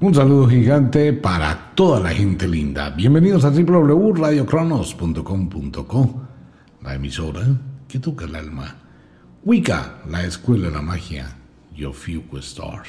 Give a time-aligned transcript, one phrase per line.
[0.00, 2.90] Un saludo gigante para toda la gente linda.
[2.90, 6.14] Bienvenidos a www.radiocronos.com.co,
[6.84, 7.44] la emisora
[7.88, 8.76] que toca el alma.
[9.44, 11.36] Wicca, la escuela de la magia.
[11.74, 12.84] Yo Fuco Star.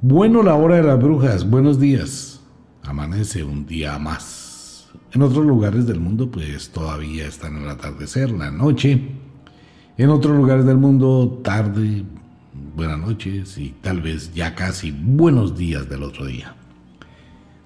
[0.00, 1.50] Bueno, la hora de las brujas.
[1.50, 2.40] Buenos días.
[2.84, 4.86] Amanece un día más.
[5.10, 9.08] En otros lugares del mundo, pues todavía están en el atardecer, la noche.
[9.96, 12.04] En otros lugares del mundo, tarde,
[12.74, 16.54] buenas noches y tal vez ya casi buenos días del otro día.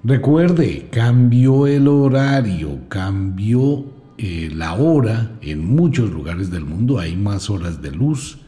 [0.04, 3.84] Recuerde, cambió el horario, cambió
[4.18, 8.38] eh, la hora en muchos lugares del mundo, hay más horas de luz,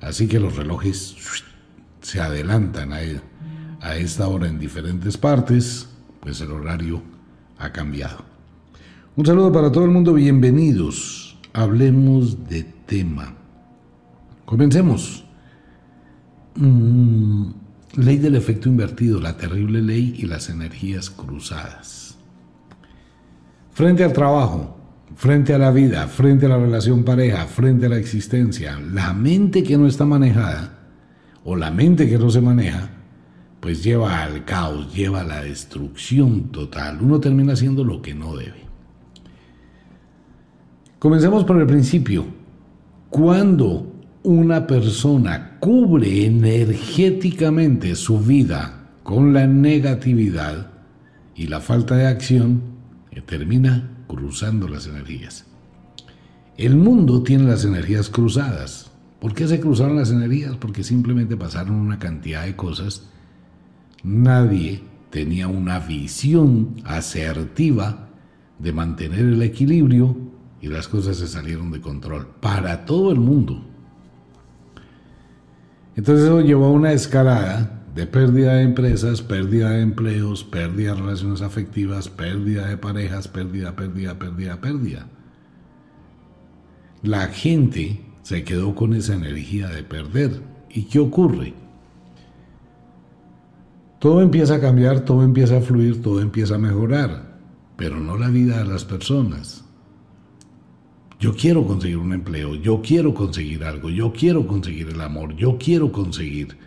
[0.00, 1.16] así que los relojes
[2.00, 3.00] se adelantan a,
[3.80, 5.88] a esta hora en diferentes partes,
[6.20, 7.02] pues el horario
[7.58, 8.24] ha cambiado.
[9.16, 11.38] Un saludo para todo el mundo, bienvenidos.
[11.52, 13.34] Hablemos de tema.
[14.46, 15.25] Comencemos.
[16.56, 17.50] Mm,
[17.96, 22.16] ley del efecto invertido, la terrible ley y las energías cruzadas.
[23.72, 24.76] Frente al trabajo,
[25.16, 29.62] frente a la vida, frente a la relación pareja, frente a la existencia, la mente
[29.62, 30.78] que no está manejada
[31.44, 32.90] o la mente que no se maneja,
[33.60, 36.98] pues lleva al caos, lleva a la destrucción total.
[37.02, 38.64] Uno termina haciendo lo que no debe.
[40.98, 42.24] Comencemos por el principio.
[43.10, 43.95] Cuando
[44.26, 50.72] una persona cubre energéticamente su vida con la negatividad
[51.36, 52.60] y la falta de acción,
[53.24, 55.46] termina cruzando las energías.
[56.56, 58.90] El mundo tiene las energías cruzadas.
[59.20, 60.56] ¿Por qué se cruzaron las energías?
[60.56, 63.08] Porque simplemente pasaron una cantidad de cosas.
[64.02, 68.08] Nadie tenía una visión asertiva
[68.58, 70.16] de mantener el equilibrio
[70.60, 73.75] y las cosas se salieron de control para todo el mundo.
[75.96, 81.00] Entonces eso llevó a una escalada de pérdida de empresas, pérdida de empleos, pérdida de
[81.00, 85.06] relaciones afectivas, pérdida de parejas, pérdida, pérdida, pérdida, pérdida.
[87.02, 90.42] La gente se quedó con esa energía de perder.
[90.68, 91.54] ¿Y qué ocurre?
[93.98, 97.38] Todo empieza a cambiar, todo empieza a fluir, todo empieza a mejorar,
[97.76, 99.65] pero no la vida de las personas.
[101.18, 105.56] Yo quiero conseguir un empleo, yo quiero conseguir algo, yo quiero conseguir el amor, yo
[105.58, 106.58] quiero conseguir.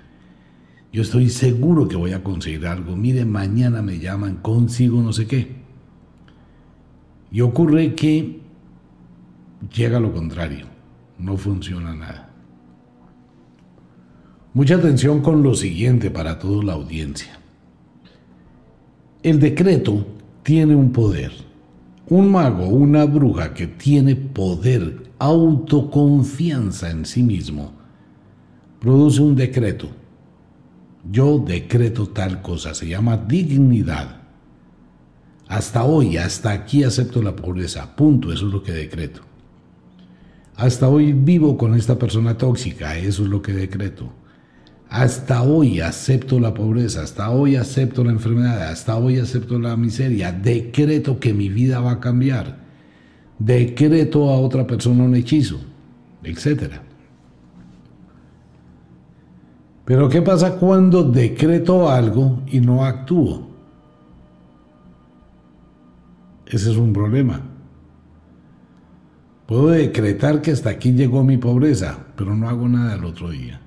[0.92, 2.96] Yo estoy seguro que voy a conseguir algo.
[2.96, 5.60] Mire, mañana me llaman, consigo no sé qué.
[7.32, 8.40] Y ocurre que
[9.72, 10.66] llega lo contrario,
[11.20, 12.34] no funciona nada.
[14.56, 17.40] Mucha atención con lo siguiente para toda la audiencia.
[19.22, 20.08] El decreto
[20.42, 21.49] tiene un poder
[22.10, 27.72] un mago, una bruja que tiene poder, autoconfianza en sí mismo,
[28.80, 29.90] produce un decreto.
[31.10, 34.22] Yo decreto tal cosa, se llama dignidad.
[35.48, 39.22] Hasta hoy, hasta aquí acepto la pobreza, punto, eso es lo que decreto.
[40.56, 44.12] Hasta hoy vivo con esta persona tóxica, eso es lo que decreto.
[44.90, 50.32] Hasta hoy acepto la pobreza, hasta hoy acepto la enfermedad, hasta hoy acepto la miseria.
[50.32, 52.58] Decreto que mi vida va a cambiar.
[53.38, 55.60] Decreto a otra persona un hechizo,
[56.24, 56.74] etc.
[59.86, 63.48] Pero ¿qué pasa cuando decreto algo y no actúo?
[66.48, 67.42] Ese es un problema.
[69.46, 73.62] Puedo decretar que hasta aquí llegó mi pobreza, pero no hago nada el otro día.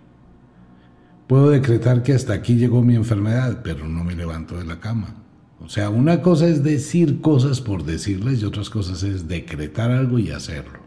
[1.27, 5.23] Puedo decretar que hasta aquí llegó mi enfermedad, pero no me levanto de la cama.
[5.61, 10.19] O sea, una cosa es decir cosas por decirles y otras cosas es decretar algo
[10.19, 10.81] y hacerlo.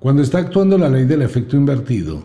[0.00, 2.24] Cuando está actuando la ley del efecto invertido,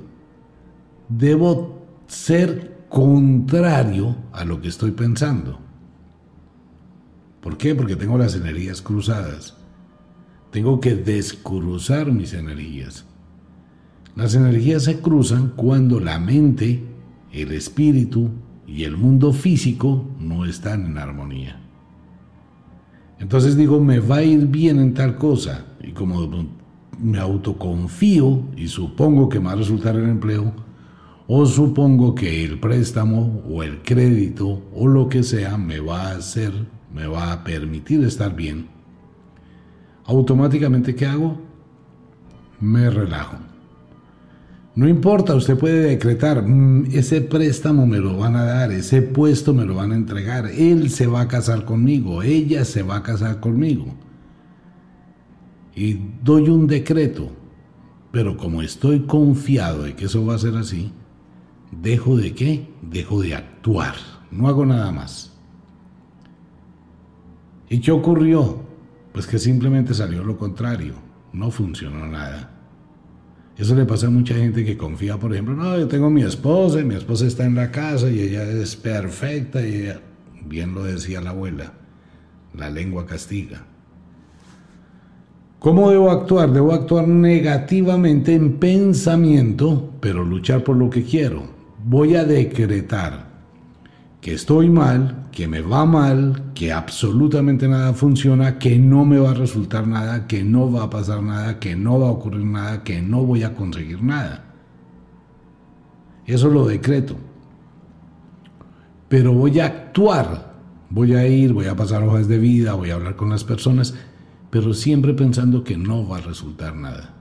[1.10, 5.60] debo ser contrario a lo que estoy pensando.
[7.42, 7.76] ¿Por qué?
[7.76, 9.56] Porque tengo las energías cruzadas.
[10.52, 13.06] Tengo que descruzar mis energías.
[14.20, 16.84] Las energías se cruzan cuando la mente,
[17.32, 18.30] el espíritu
[18.68, 21.58] y el mundo físico no están en armonía.
[23.18, 25.68] Entonces digo, me va a ir bien en tal cosa.
[25.82, 26.30] Y como
[27.02, 30.52] me autoconfío y supongo que me va a resultar el empleo,
[31.26, 36.18] o supongo que el préstamo o el crédito o lo que sea me va a
[36.18, 36.52] hacer,
[36.94, 38.68] me va a permitir estar bien,
[40.04, 41.40] automáticamente ¿qué hago?
[42.60, 43.49] Me relajo.
[44.76, 49.54] No importa, usted puede decretar, mm, ese préstamo me lo van a dar, ese puesto
[49.54, 53.04] me lo van a entregar, él se va a casar conmigo, ella se va a
[53.04, 53.88] casar conmigo.
[55.76, 57.30] Y doy un decreto,
[58.12, 60.92] pero como estoy confiado de que eso va a ser así,
[61.72, 62.70] dejo de qué?
[62.82, 63.96] Dejo de actuar.
[64.32, 65.34] No hago nada más.
[67.70, 68.62] ¿Y qué ocurrió?
[69.14, 70.94] Pues que simplemente salió lo contrario.
[71.34, 72.59] No funcionó nada.
[73.60, 76.80] Eso le pasa a mucha gente que confía, por ejemplo, no, yo tengo mi esposa
[76.80, 80.00] y mi esposa está en la casa y ella es perfecta y ella,
[80.46, 81.74] bien lo decía la abuela,
[82.58, 83.66] la lengua castiga.
[85.60, 86.54] ¿Cómo debo actuar?
[86.54, 91.44] Debo actuar negativamente en pensamiento, pero luchar por lo que quiero.
[91.84, 93.29] Voy a decretar
[94.22, 99.32] que estoy mal, que me va mal, que absolutamente nada funciona, que no me va
[99.32, 102.84] a resultar nada, que no va a pasar nada, que no va a ocurrir nada,
[102.84, 104.46] que no voy a conseguir nada.
[106.26, 107.16] Eso lo decreto.
[109.08, 110.54] Pero voy a actuar,
[110.90, 113.96] voy a ir, voy a pasar hojas de vida, voy a hablar con las personas
[114.50, 117.14] pero siempre pensando que no va a resultar nada.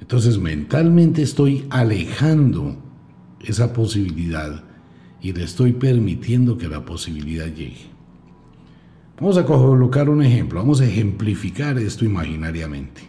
[0.00, 2.76] Entonces mentalmente estoy alejando
[3.40, 4.64] esa posibilidad
[5.24, 7.86] y le estoy permitiendo que la posibilidad llegue.
[9.18, 13.00] Vamos a colocar un ejemplo, vamos a ejemplificar esto imaginariamente.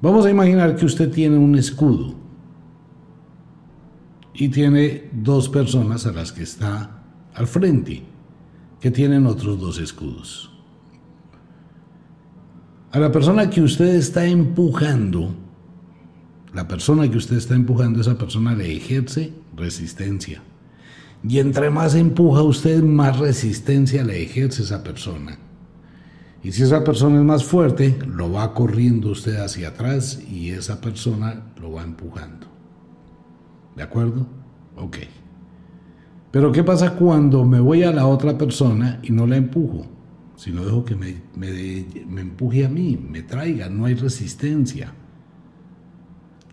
[0.00, 2.12] Vamos a imaginar que usted tiene un escudo
[4.34, 8.02] y tiene dos personas a las que está al frente
[8.80, 10.50] que tienen otros dos escudos.
[12.90, 15.32] A la persona que usted está empujando,
[16.52, 20.42] la persona que usted está empujando, esa persona le ejerce resistencia.
[21.22, 25.38] Y entre más empuja usted, más resistencia le ejerce esa persona.
[26.42, 30.80] Y si esa persona es más fuerte, lo va corriendo usted hacia atrás y esa
[30.80, 32.48] persona lo va empujando.
[33.76, 34.26] ¿De acuerdo?
[34.76, 34.98] Ok.
[36.32, 39.86] Pero ¿qué pasa cuando me voy a la otra persona y no la empujo?
[40.34, 44.92] Sino dejo que me, me, empuje a mí, me traiga, no hay resistencia.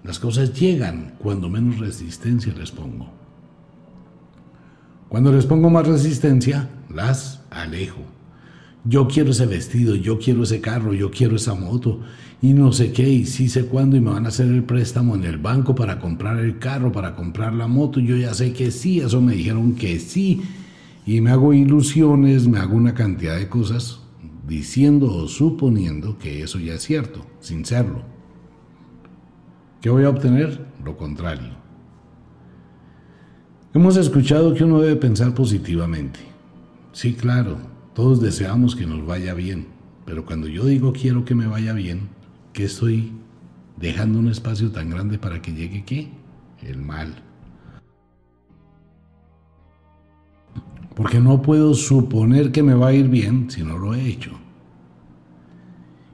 [0.04, 3.10] Las cosas llegan cuando menos resistencia les pongo.
[5.10, 8.02] Cuando les pongo más resistencia, las alejo.
[8.86, 12.00] Yo quiero ese vestido, yo quiero ese carro, yo quiero esa moto,
[12.42, 15.16] y no sé qué, y sí sé cuándo, y me van a hacer el préstamo
[15.16, 18.72] en el banco para comprar el carro, para comprar la moto, yo ya sé que
[18.72, 20.42] sí, eso me dijeron que sí,
[21.06, 24.00] y me hago ilusiones, me hago una cantidad de cosas
[24.48, 28.19] diciendo o suponiendo que eso ya es cierto, sin serlo.
[29.82, 30.66] ¿Qué voy a obtener?
[30.84, 31.58] Lo contrario.
[33.74, 36.20] Hemos escuchado que uno debe pensar positivamente.
[36.92, 37.58] Sí, claro,
[37.94, 39.68] todos deseamos que nos vaya bien,
[40.06, 42.10] pero cuando yo digo quiero que me vaya bien,
[42.54, 43.12] ¿Qué estoy
[43.78, 46.12] dejando un espacio tan grande para que llegue qué?
[46.62, 47.16] El mal.
[50.96, 54.32] Porque no puedo suponer que me va a ir bien si no lo he hecho.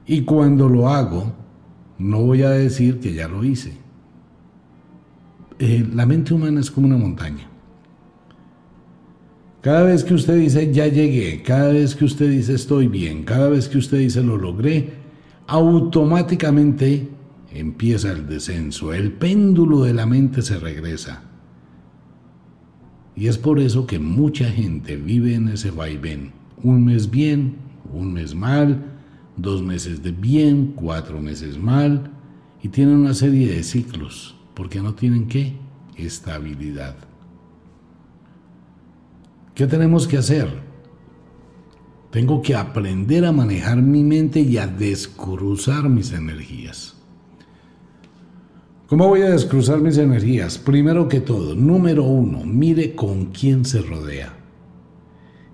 [0.06, 1.32] Y cuando lo hago,
[1.98, 3.72] no voy a decir que ya lo hice.
[5.58, 7.48] Eh, la mente humana es como una montaña.
[9.62, 13.48] Cada vez que usted dice ya llegué, cada vez que usted dice estoy bien, cada
[13.48, 14.92] vez que usted dice lo logré,
[15.46, 17.08] automáticamente
[17.50, 21.22] empieza el descenso, el péndulo de la mente se regresa.
[23.16, 26.32] Y es por eso que mucha gente vive en ese vaivén.
[26.62, 27.56] Un mes bien,
[27.92, 28.95] un mes mal,
[29.36, 32.10] dos meses de bien, cuatro meses mal,
[32.62, 35.54] y tienen una serie de ciclos, porque no tienen qué?
[35.96, 36.96] Estabilidad.
[39.54, 40.48] ¿Qué tenemos que hacer?
[42.10, 46.94] Tengo que aprender a manejar mi mente y a descruzar mis energías.
[48.88, 50.58] ¿Cómo voy a descruzar mis energías?
[50.58, 54.35] Primero que todo, número uno, mire con quién se rodea.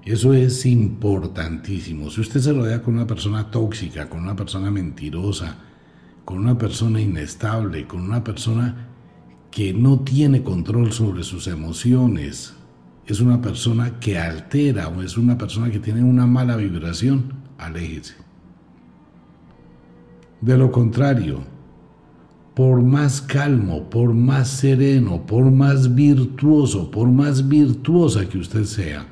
[0.04, 2.10] Eso es importantísimo.
[2.10, 5.58] Si usted se rodea con una persona tóxica, con una persona mentirosa,
[6.24, 8.88] con una persona inestable, con una persona
[9.52, 12.54] que no tiene control sobre sus emociones,
[13.06, 18.14] es una persona que altera o es una persona que tiene una mala vibración, aléjese.
[20.40, 21.44] De lo contrario,
[22.54, 29.11] por más calmo, por más sereno, por más virtuoso, por más virtuosa que usted sea,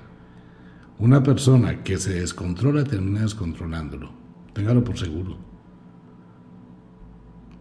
[1.00, 4.10] una persona que se descontrola termina descontrolándolo.
[4.52, 5.38] Téngalo por seguro.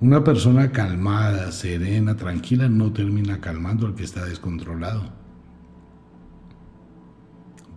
[0.01, 5.03] Una persona calmada, serena, tranquila, no termina calmando al que está descontrolado.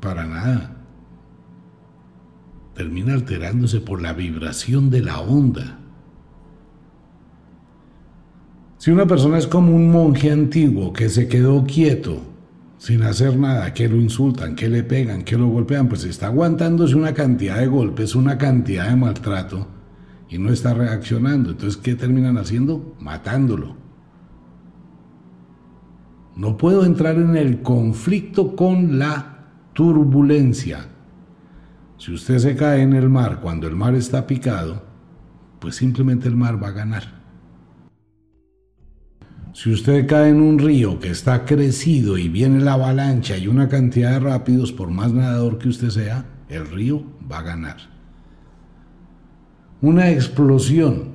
[0.01, 0.77] Para nada.
[2.75, 5.79] Termina alterándose por la vibración de la onda.
[8.79, 12.32] Si una persona es como un monje antiguo que se quedó quieto,
[12.83, 16.97] sin hacer nada, que lo insultan, que le pegan, que lo golpean, pues está aguantándose
[16.97, 19.69] una cantidad de golpes, una cantidad de maltrato
[20.29, 21.53] y no está reaccionando.
[21.53, 22.97] Entonces, ¿qué terminan haciendo?
[22.99, 23.77] Matándolo.
[26.35, 30.89] No puedo entrar en el conflicto con la turbulencia.
[31.99, 34.83] Si usted se cae en el mar cuando el mar está picado,
[35.61, 37.22] pues simplemente el mar va a ganar.
[39.53, 43.69] Si usted cae en un río que está crecido y viene la avalancha y una
[43.69, 47.77] cantidad de rápidos, por más nadador que usted sea, el río va a ganar.
[49.83, 51.13] Una explosión,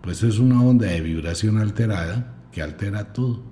[0.00, 3.42] pues es una onda de vibración alterada que altera todo.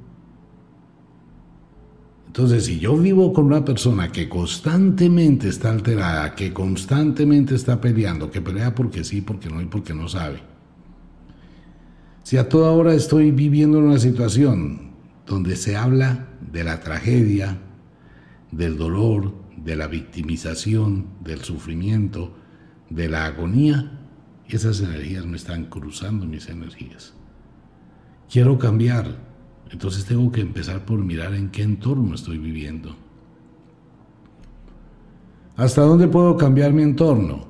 [2.27, 8.31] Entonces, si yo vivo con una persona que constantemente está alterada, que constantemente está peleando,
[8.31, 10.41] que pelea porque sí, porque no y porque no sabe,
[12.23, 14.93] si a toda hora estoy viviendo una situación
[15.27, 17.59] donde se habla de la tragedia,
[18.51, 22.35] del dolor, de la victimización, del sufrimiento,
[22.91, 23.99] de la agonía,
[24.49, 27.15] esas energías me están cruzando mis energías.
[28.31, 29.17] Quiero cambiar,
[29.71, 32.95] entonces tengo que empezar por mirar en qué entorno estoy viviendo.
[35.57, 37.47] ¿Hasta dónde puedo cambiar mi entorno?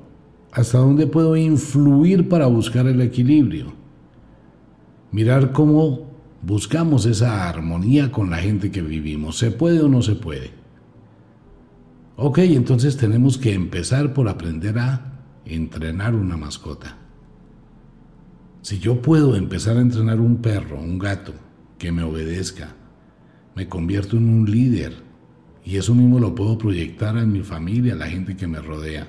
[0.51, 3.82] ¿Hasta dónde puedo influir para buscar el equilibrio?
[5.13, 9.37] Mirar cómo buscamos esa armonía con la gente que vivimos.
[9.37, 10.49] ¿Se puede o no se puede?
[12.17, 16.97] Ok, entonces tenemos que empezar por aprender a entrenar una mascota.
[18.63, 21.33] Si yo puedo empezar a entrenar un perro, un gato,
[21.77, 22.75] que me obedezca,
[23.55, 24.95] me convierto en un líder
[25.63, 29.07] y eso mismo lo puedo proyectar en mi familia, a la gente que me rodea.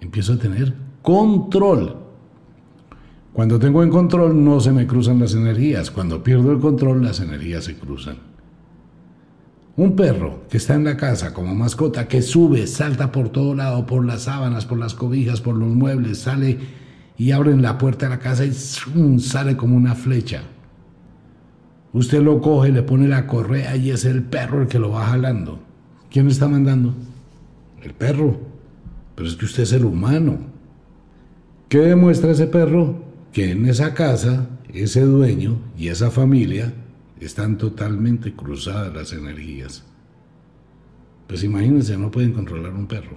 [0.00, 2.03] Empiezo a tener control.
[3.34, 7.18] Cuando tengo en control no se me cruzan las energías, cuando pierdo el control las
[7.18, 8.16] energías se cruzan.
[9.76, 13.86] Un perro que está en la casa como mascota, que sube, salta por todo lado,
[13.86, 16.58] por las sábanas, por las cobijas, por los muebles, sale
[17.18, 20.42] y abren la puerta de la casa y sale como una flecha.
[21.92, 25.06] Usted lo coge, le pone la correa y es el perro el que lo va
[25.06, 25.58] jalando.
[26.08, 26.94] ¿Quién está mandando?
[27.82, 28.38] El perro.
[29.16, 30.38] Pero es que usted es el humano.
[31.68, 33.03] ¿Qué demuestra ese perro?
[33.34, 36.72] Que en esa casa, ese dueño y esa familia
[37.18, 39.84] están totalmente cruzadas las energías.
[41.26, 43.16] Pues imagínense, no pueden controlar un perro.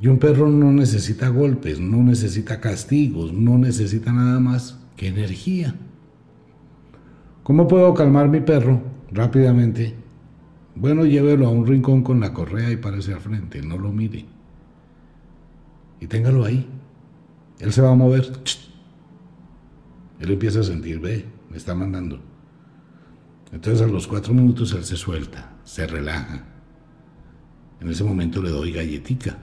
[0.00, 5.74] Y un perro no necesita golpes, no necesita castigos, no necesita nada más que energía.
[7.42, 8.80] ¿Cómo puedo calmar mi perro
[9.12, 9.94] rápidamente?
[10.74, 14.24] Bueno, llévelo a un rincón con la correa y párese al frente, no lo mire.
[16.00, 16.66] Y téngalo ahí.
[17.64, 18.30] Él se va a mover.
[20.20, 22.20] Él empieza a sentir, ve, me está mandando.
[23.52, 26.44] Entonces a los cuatro minutos él se suelta, se relaja.
[27.80, 29.38] En ese momento le doy galletica.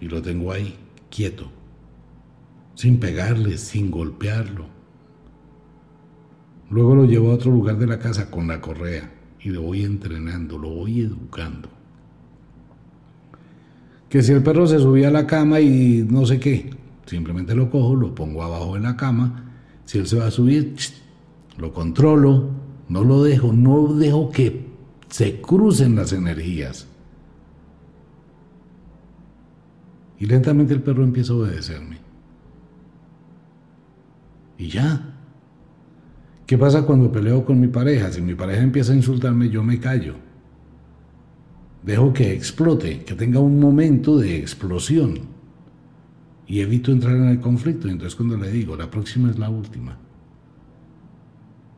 [0.00, 0.76] Y lo tengo ahí,
[1.10, 1.50] quieto,
[2.76, 4.66] sin pegarle, sin golpearlo.
[6.70, 9.82] Luego lo llevo a otro lugar de la casa con la correa y lo voy
[9.82, 11.81] entrenando, lo voy educando.
[14.12, 16.68] Que si el perro se subía a la cama y no sé qué,
[17.06, 19.54] simplemente lo cojo, lo pongo abajo de la cama.
[19.86, 20.76] Si él se va a subir,
[21.56, 22.50] lo controlo,
[22.90, 24.66] no lo dejo, no dejo que
[25.08, 26.86] se crucen las energías.
[30.18, 31.96] Y lentamente el perro empieza a obedecerme.
[34.58, 35.14] Y ya.
[36.44, 38.12] ¿Qué pasa cuando peleo con mi pareja?
[38.12, 40.16] Si mi pareja empieza a insultarme, yo me callo.
[41.82, 45.20] Dejo que explote, que tenga un momento de explosión.
[46.46, 47.88] Y evito entrar en el conflicto.
[47.88, 49.98] Entonces cuando le digo, la próxima es la última.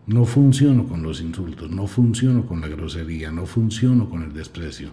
[0.07, 4.91] No funciono con los insultos, no funciono con la grosería, no funciono con el desprecio.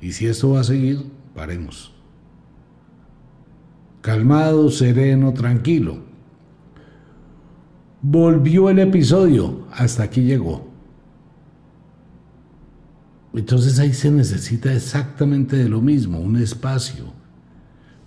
[0.00, 1.92] Y si esto va a seguir, paremos.
[4.00, 5.98] Calmado, sereno, tranquilo.
[8.02, 10.71] Volvió el episodio, hasta aquí llegó.
[13.34, 17.06] Entonces ahí se necesita exactamente de lo mismo, un espacio.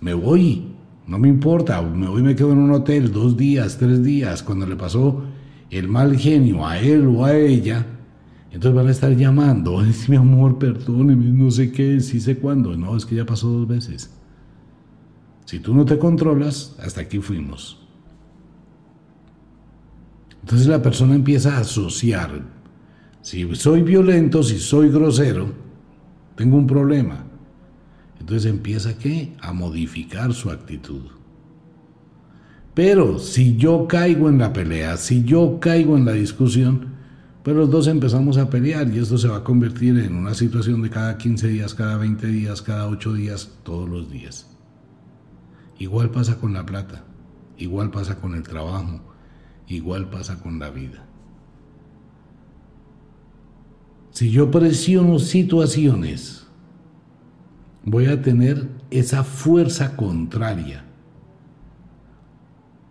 [0.00, 0.72] Me voy,
[1.06, 4.42] no me importa, me voy y me quedo en un hotel dos días, tres días,
[4.42, 5.24] cuando le pasó
[5.70, 7.84] el mal genio a él o a ella,
[8.52, 12.76] entonces van a estar llamando, mi amor, perdóneme, no sé qué, sí sé cuándo.
[12.76, 14.10] No, es que ya pasó dos veces.
[15.44, 17.78] Si tú no te controlas, hasta aquí fuimos.
[20.40, 22.55] Entonces la persona empieza a asociar.
[23.26, 25.48] Si soy violento, si soy grosero,
[26.36, 27.24] tengo un problema.
[28.20, 29.34] Entonces empieza ¿qué?
[29.40, 31.02] A modificar su actitud.
[32.72, 36.94] Pero si yo caigo en la pelea, si yo caigo en la discusión,
[37.42, 40.80] pues los dos empezamos a pelear y esto se va a convertir en una situación
[40.82, 44.56] de cada 15 días, cada 20 días, cada 8 días, todos los días.
[45.80, 47.02] Igual pasa con la plata,
[47.58, 49.00] igual pasa con el trabajo,
[49.66, 51.06] igual pasa con la vida.
[54.16, 56.46] Si yo presiono situaciones,
[57.84, 60.86] voy a tener esa fuerza contraria.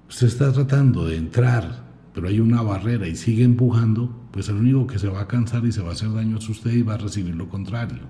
[0.08, 4.86] Usted está tratando de entrar, pero hay una barrera y sigue empujando, pues el único
[4.86, 6.94] que se va a cansar y se va a hacer daño es usted y va
[6.94, 8.04] a recibir lo contrario.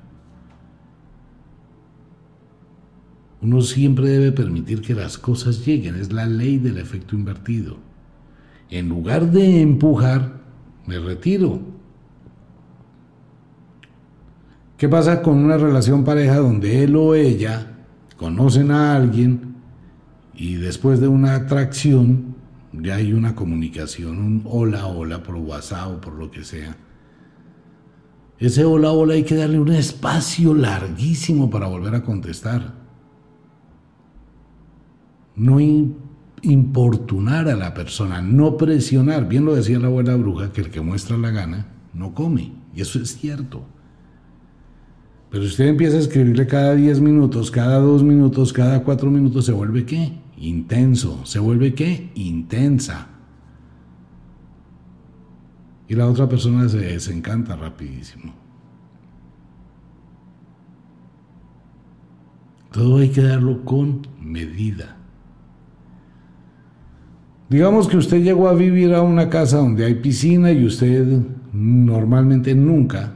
[3.42, 7.78] Uno siempre debe permitir que las cosas lleguen, es la ley del efecto invertido.
[8.70, 10.42] En lugar de empujar,
[10.86, 11.75] me retiro.
[14.78, 17.72] ¿Qué pasa con una relación pareja donde él o ella
[18.18, 19.56] conocen a alguien
[20.34, 22.36] y después de una atracción
[22.74, 26.76] ya hay una comunicación, un hola hola por WhatsApp o por lo que sea?
[28.38, 32.74] Ese hola hola hay que darle un espacio larguísimo para volver a contestar.
[35.38, 35.60] No
[36.42, 39.30] importunar a la persona, no presionar.
[39.30, 42.52] Bien lo decía la abuela bruja, que el que muestra la gana no come.
[42.74, 43.66] Y eso es cierto.
[45.30, 49.46] Pero si usted empieza a escribirle cada 10 minutos, cada 2 minutos, cada 4 minutos,
[49.46, 50.14] ¿se vuelve qué?
[50.38, 51.26] Intenso.
[51.26, 52.12] ¿Se vuelve qué?
[52.16, 53.08] Intensa.
[55.88, 58.34] Y la otra persona se desencanta rapidísimo.
[62.72, 64.98] Todo hay que darlo con medida.
[67.50, 71.20] Digamos que usted llegó a vivir a una casa donde hay piscina y usted
[71.54, 73.15] normalmente nunca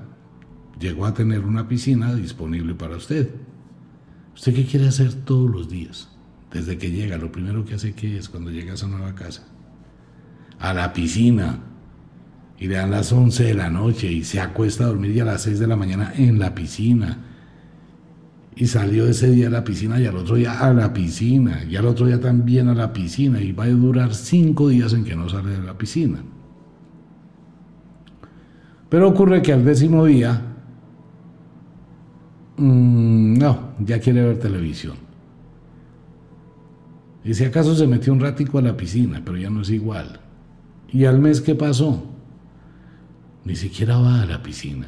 [0.80, 3.30] llegó a tener una piscina disponible para usted.
[4.34, 6.10] ¿Usted qué quiere hacer todos los días?
[6.52, 9.44] Desde que llega, lo primero que hace que es cuando llega a esa nueva casa.
[10.60, 11.60] A la piscina.
[12.58, 15.26] Y le dan las 11 de la noche y se acuesta a dormir y a
[15.26, 17.30] las 6 de la mañana en la piscina
[18.60, 21.78] y salió ese día a la piscina y al otro día a la piscina y
[21.78, 25.16] al otro día también a la piscina y va a durar cinco días en que
[25.16, 26.20] no sale de la piscina.
[28.90, 30.49] Pero ocurre que al décimo día,
[32.60, 34.98] mm, no, ya quiere ver televisión.
[37.24, 40.20] Y si acaso se metió un ratico a la piscina, pero ya no es igual.
[40.92, 42.04] ¿Y al mes qué pasó?
[43.46, 44.88] Ni siquiera va a la piscina.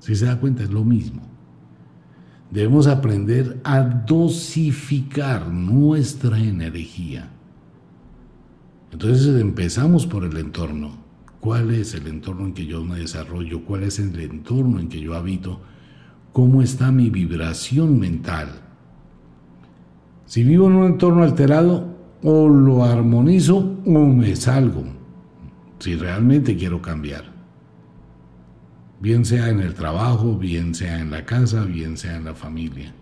[0.00, 1.22] Si se da cuenta, es lo mismo.
[2.50, 7.28] Debemos aprender a dosificar nuestra energía.
[8.92, 11.05] Entonces empezamos por el entorno.
[11.46, 13.62] ¿Cuál es el entorno en que yo me desarrollo?
[13.64, 15.60] ¿Cuál es el entorno en que yo habito?
[16.32, 18.48] ¿Cómo está mi vibración mental?
[20.24, 24.82] Si vivo en un entorno alterado, o lo armonizo o me salgo,
[25.78, 27.32] si realmente quiero cambiar
[28.98, 32.92] bien sea en el trabajo, bien sea en la casa, bien sea en la familia.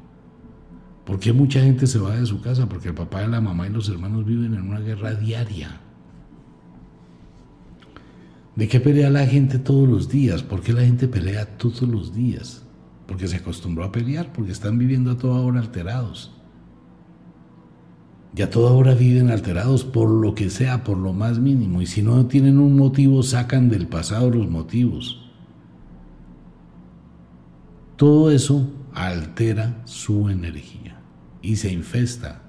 [1.07, 2.69] ¿Por qué mucha gente se va de su casa?
[2.69, 5.81] Porque el papá, la mamá y los hermanos viven en una guerra diaria.
[8.57, 10.43] ¿De qué pelea la gente todos los días?
[10.43, 12.63] ¿Por qué la gente pelea todos los días?
[13.07, 16.33] Porque se acostumbró a pelear, porque están viviendo a toda hora alterados.
[18.37, 21.83] Y a toda hora viven alterados por lo que sea, por lo más mínimo.
[21.83, 25.21] Y si no tienen un motivo, sacan del pasado los motivos.
[27.97, 31.01] Todo eso altera su energía
[31.43, 32.43] y se infesta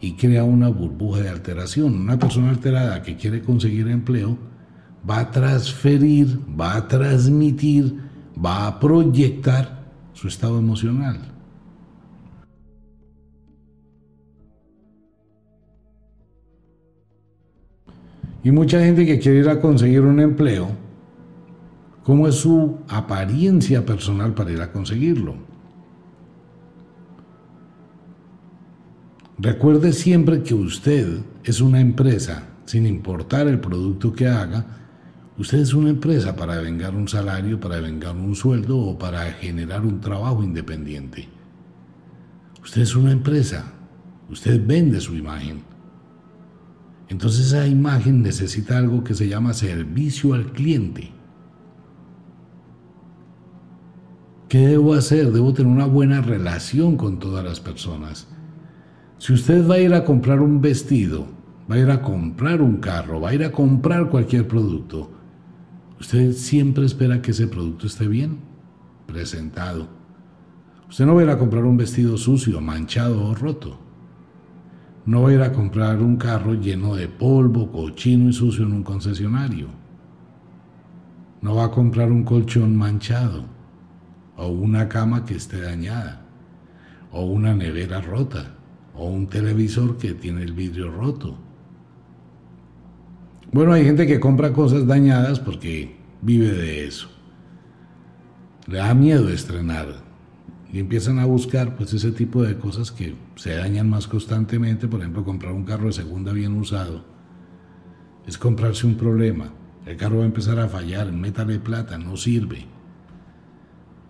[0.00, 1.94] y crea una burbuja de alteración.
[1.94, 4.38] Una persona alterada que quiere conseguir empleo
[5.08, 7.94] va a transferir, va a transmitir,
[8.44, 11.18] va a proyectar su estado emocional.
[18.42, 20.68] Y mucha gente que quiere ir a conseguir un empleo
[22.04, 25.34] cómo es su apariencia personal para ir a conseguirlo.
[29.38, 34.85] Recuerde siempre que usted es una empresa, sin importar el producto que haga,
[35.38, 39.82] usted es una empresa para vengar un salario, para vengar un sueldo o para generar
[39.82, 41.28] un trabajo independiente.
[42.62, 43.72] Usted es una empresa,
[44.30, 45.62] usted vende su imagen.
[47.08, 51.12] Entonces esa imagen necesita algo que se llama servicio al cliente.
[54.48, 55.32] ¿Qué debo hacer?
[55.32, 58.28] Debo tener una buena relación con todas las personas.
[59.18, 61.26] Si usted va a ir a comprar un vestido,
[61.70, 65.10] va a ir a comprar un carro, va a ir a comprar cualquier producto,
[66.00, 68.38] usted siempre espera que ese producto esté bien
[69.06, 69.88] presentado.
[70.88, 73.78] Usted no va a ir a comprar un vestido sucio, manchado o roto.
[75.04, 78.72] No va a ir a comprar un carro lleno de polvo, cochino y sucio en
[78.72, 79.68] un concesionario.
[81.42, 83.56] No va a comprar un colchón manchado
[84.36, 86.20] o una cama que esté dañada,
[87.10, 88.54] o una nevera rota,
[88.94, 91.38] o un televisor que tiene el vidrio roto.
[93.52, 97.08] Bueno, hay gente que compra cosas dañadas porque vive de eso.
[98.66, 100.04] Le da miedo estrenar
[100.72, 105.00] y empiezan a buscar pues ese tipo de cosas que se dañan más constantemente, por
[105.00, 107.04] ejemplo, comprar un carro de segunda bien usado.
[108.26, 109.52] Es comprarse un problema.
[109.86, 112.66] El carro va a empezar a fallar, métale plata, no sirve.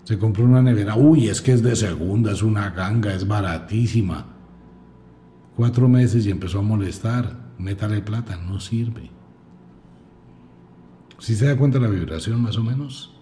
[0.05, 4.27] Se compró una nevera, uy, es que es de segunda, es una ganga, es baratísima.
[5.55, 9.16] Cuatro meses y empezó a molestar, métale plata, no sirve.
[11.19, 13.15] ¿Sí se da cuenta la vibración más o menos?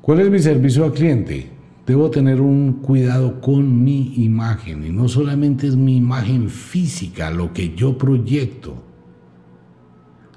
[0.00, 1.50] ¿Cuál es mi servicio al cliente?
[1.86, 7.52] Debo tener un cuidado con mi imagen y no solamente es mi imagen física, lo
[7.52, 8.84] que yo proyecto.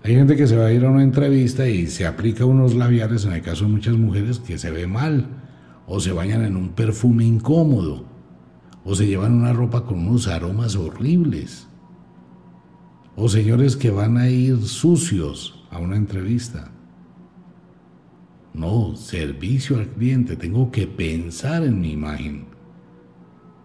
[0.04, 3.26] Hay gente que se va a ir a una entrevista y se aplica unos labiales,
[3.26, 5.28] en el caso de muchas mujeres, que se ve mal,
[5.86, 8.06] o se bañan en un perfume incómodo,
[8.84, 11.68] o se llevan una ropa con unos aromas horribles,
[13.16, 16.70] o señores que van a ir sucios, a una entrevista.
[18.54, 20.36] No, servicio al cliente.
[20.36, 22.46] Tengo que pensar en mi imagen.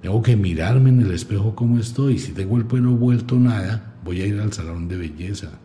[0.01, 2.19] Tengo que mirarme en el espejo como estoy.
[2.19, 5.59] Si tengo el pelo vuelto nada, voy a ir al salón de belleza.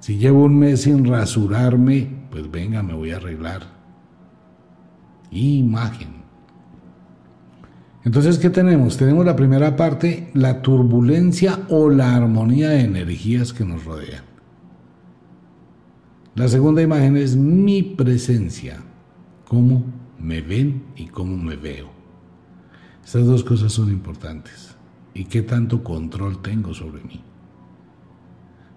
[0.00, 3.62] Si llevo un mes sin rasurarme, pues venga, me voy a arreglar.
[5.30, 6.22] Imagen.
[8.04, 8.96] Entonces, ¿qué tenemos?
[8.96, 14.31] Tenemos la primera parte, la turbulencia o la armonía de energías que nos rodean.
[16.34, 18.82] La segunda imagen es mi presencia,
[19.46, 19.84] cómo
[20.18, 21.90] me ven y cómo me veo.
[23.04, 24.74] Estas dos cosas son importantes.
[25.12, 27.20] ¿Y qué tanto control tengo sobre mí?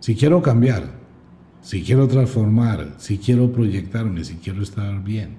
[0.02, 1.00] Si quiero cambiar,
[1.62, 5.38] si quiero transformar, si quiero proyectarme, si quiero estar bien.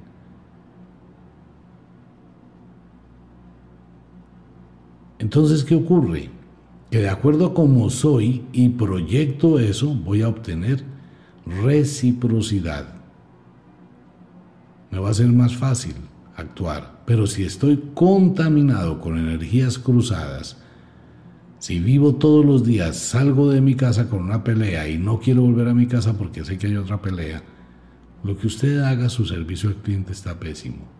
[5.18, 6.30] Entonces, ¿qué ocurre?
[6.90, 10.95] Que de acuerdo a cómo soy y proyecto eso, voy a obtener
[11.46, 12.86] reciprocidad.
[14.90, 15.94] Me va a ser más fácil
[16.36, 20.58] actuar, pero si estoy contaminado con energías cruzadas,
[21.58, 25.42] si vivo todos los días, salgo de mi casa con una pelea y no quiero
[25.42, 27.42] volver a mi casa porque sé que hay otra pelea,
[28.22, 30.96] lo que usted haga su servicio al cliente está pésimo.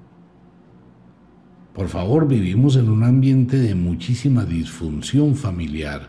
[1.74, 6.08] Por favor, vivimos en un ambiente de muchísima disfunción familiar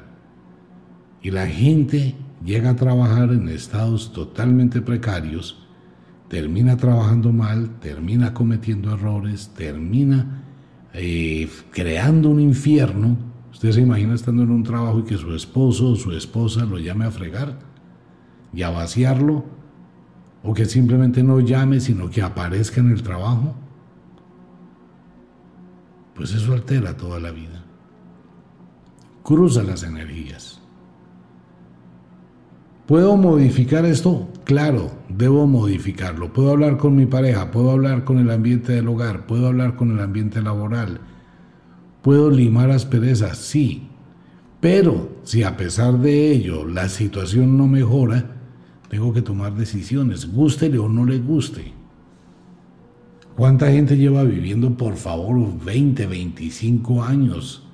[1.21, 5.67] y la gente llega a trabajar en estados totalmente precarios,
[6.27, 10.43] termina trabajando mal, termina cometiendo errores, termina
[10.93, 13.17] eh, creando un infierno.
[13.51, 16.77] Usted se imagina estando en un trabajo y que su esposo o su esposa lo
[16.77, 17.59] llame a fregar
[18.53, 19.45] y a vaciarlo,
[20.43, 23.55] o que simplemente no llame, sino que aparezca en el trabajo.
[26.15, 27.63] Pues eso altera toda la vida.
[29.23, 30.61] Cruza las energías.
[32.87, 34.29] ¿Puedo modificar esto?
[34.45, 36.31] Claro, debo modificarlo.
[36.31, 39.91] Puedo hablar con mi pareja, puedo hablar con el ambiente del hogar, puedo hablar con
[39.91, 41.01] el ambiente laboral.
[42.01, 43.39] ¿Puedo limar asperezas?
[43.39, 43.89] Sí.
[44.61, 48.37] Pero si a pesar de ello la situación no mejora,
[48.87, 51.73] tengo que tomar decisiones, gústele o no le guste.
[53.35, 57.66] ¿Cuánta gente lleva viviendo, por favor, 20, 25 años?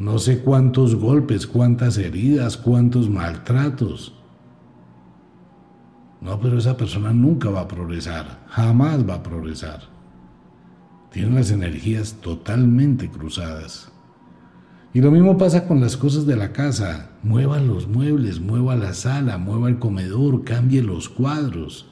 [0.00, 4.14] No sé cuántos golpes, cuántas heridas, cuántos maltratos.
[6.22, 9.82] No, pero esa persona nunca va a progresar, jamás va a progresar.
[11.12, 13.92] Tiene las energías totalmente cruzadas.
[14.94, 17.10] Y lo mismo pasa con las cosas de la casa.
[17.22, 21.90] Mueva los muebles, mueva la sala, mueva el comedor, cambie los cuadros.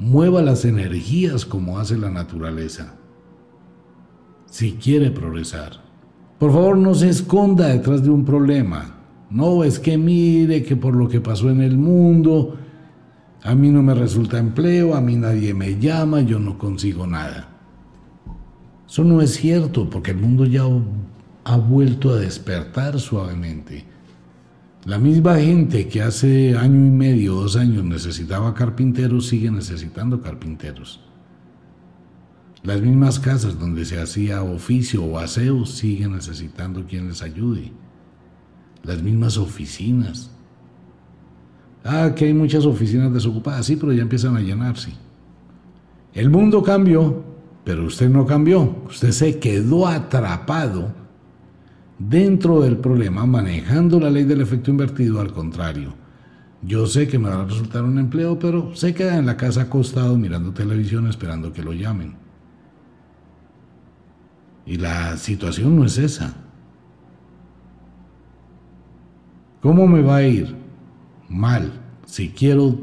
[0.00, 2.96] Mueva las energías como hace la naturaleza.
[4.46, 5.87] Si quiere progresar.
[6.38, 8.94] Por favor, no se esconda detrás de un problema.
[9.30, 12.56] No, es que mire que por lo que pasó en el mundo,
[13.42, 17.48] a mí no me resulta empleo, a mí nadie me llama, yo no consigo nada.
[18.88, 20.62] Eso no es cierto, porque el mundo ya
[21.44, 23.84] ha vuelto a despertar suavemente.
[24.84, 31.00] La misma gente que hace año y medio, dos años necesitaba carpinteros, sigue necesitando carpinteros.
[32.62, 37.72] Las mismas casas donde se hacía oficio o aseo siguen necesitando quien les ayude.
[38.82, 40.30] Las mismas oficinas.
[41.84, 44.92] Ah, que hay muchas oficinas desocupadas, sí, pero ya empiezan a llenarse.
[46.12, 47.22] El mundo cambió,
[47.64, 48.82] pero usted no cambió.
[48.88, 50.92] Usted se quedó atrapado
[51.98, 55.94] dentro del problema, manejando la ley del efecto invertido al contrario.
[56.62, 59.62] Yo sé que me va a resultar un empleo, pero se queda en la casa
[59.62, 62.27] acostado mirando televisión esperando que lo llamen.
[64.68, 66.34] Y la situación no es esa.
[69.62, 70.54] ¿Cómo me va a ir?
[71.26, 71.72] Mal.
[72.04, 72.78] Si quiero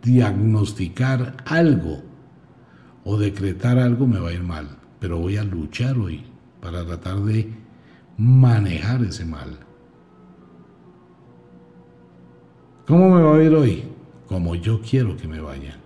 [0.00, 2.02] diagnosticar algo
[3.04, 4.68] o decretar algo me va a ir mal,
[5.00, 6.24] pero voy a luchar hoy
[6.60, 7.52] para tratar de
[8.16, 9.58] manejar ese mal.
[12.86, 13.82] ¿Cómo me va a ir hoy?
[14.28, 15.78] Como yo quiero que me vaya.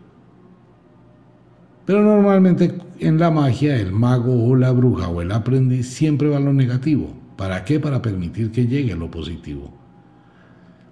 [1.93, 6.39] Pero normalmente en la magia el mago o la bruja o el aprendiz siempre va
[6.39, 7.13] a lo negativo.
[7.37, 7.79] ¿Para qué?
[7.79, 9.71] Para permitir que llegue lo positivo.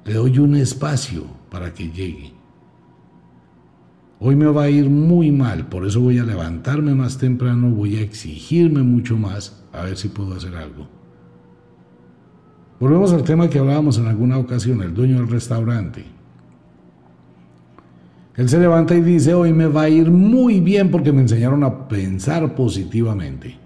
[0.04, 2.34] Le doy un espacio para que llegue.
[4.18, 7.96] Hoy me va a ir muy mal, por eso voy a levantarme más temprano, voy
[7.96, 10.86] a exigirme mucho más, a ver si puedo hacer algo.
[12.78, 16.19] Volvemos al tema que hablábamos en alguna ocasión, el dueño del restaurante.
[18.36, 21.64] Él se levanta y dice, hoy me va a ir muy bien porque me enseñaron
[21.64, 23.58] a pensar positivamente.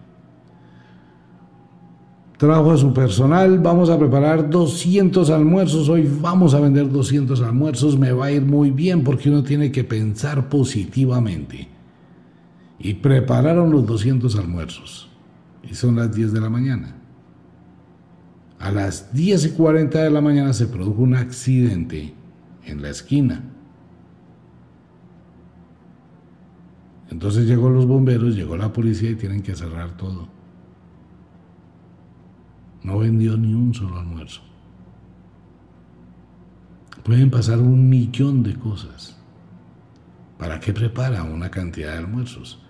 [2.39, 7.97] Trabajo a su personal, vamos a preparar 200 almuerzos, hoy vamos a vender 200 almuerzos,
[7.97, 11.69] me va a ir muy bien porque uno tiene que pensar positivamente.
[12.79, 15.09] Y prepararon los 200 almuerzos.
[15.63, 16.97] Y son las 10 de la mañana.
[18.59, 22.15] A las 10 y 40 de la mañana se produjo un accidente
[22.65, 23.54] en la esquina.
[27.15, 30.27] Entonces llegó los bomberos, llegó la policía y tienen que cerrar todo.
[32.83, 34.43] No vendió ni un solo almuerzo.
[37.05, 39.17] Pueden pasar un millón de cosas.
[40.39, 42.61] ¿Para qué prepara una cantidad de almuerzos?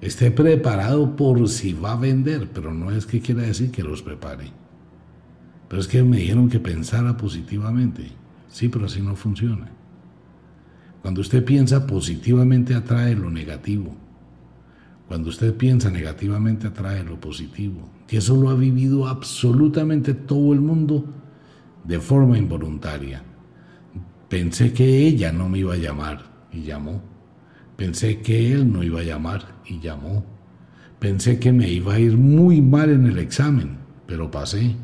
[0.00, 4.00] esté preparado por si va a vender, pero no es que quiera decir que los
[4.00, 4.52] prepare.
[5.68, 8.12] Pero es que me dijeron que pensara positivamente.
[8.46, 9.75] Sí, pero así no funciona.
[11.06, 13.94] Cuando usted piensa positivamente atrae lo negativo.
[15.06, 17.88] Cuando usted piensa negativamente atrae lo positivo.
[18.10, 21.04] Y eso lo ha vivido absolutamente todo el mundo
[21.84, 23.22] de forma involuntaria.
[24.28, 27.00] Pensé que ella no me iba a llamar y llamó.
[27.76, 30.24] Pensé que él no iba a llamar y llamó.
[30.98, 33.76] Pensé que me iba a ir muy mal en el examen,
[34.08, 34.74] pero pasé.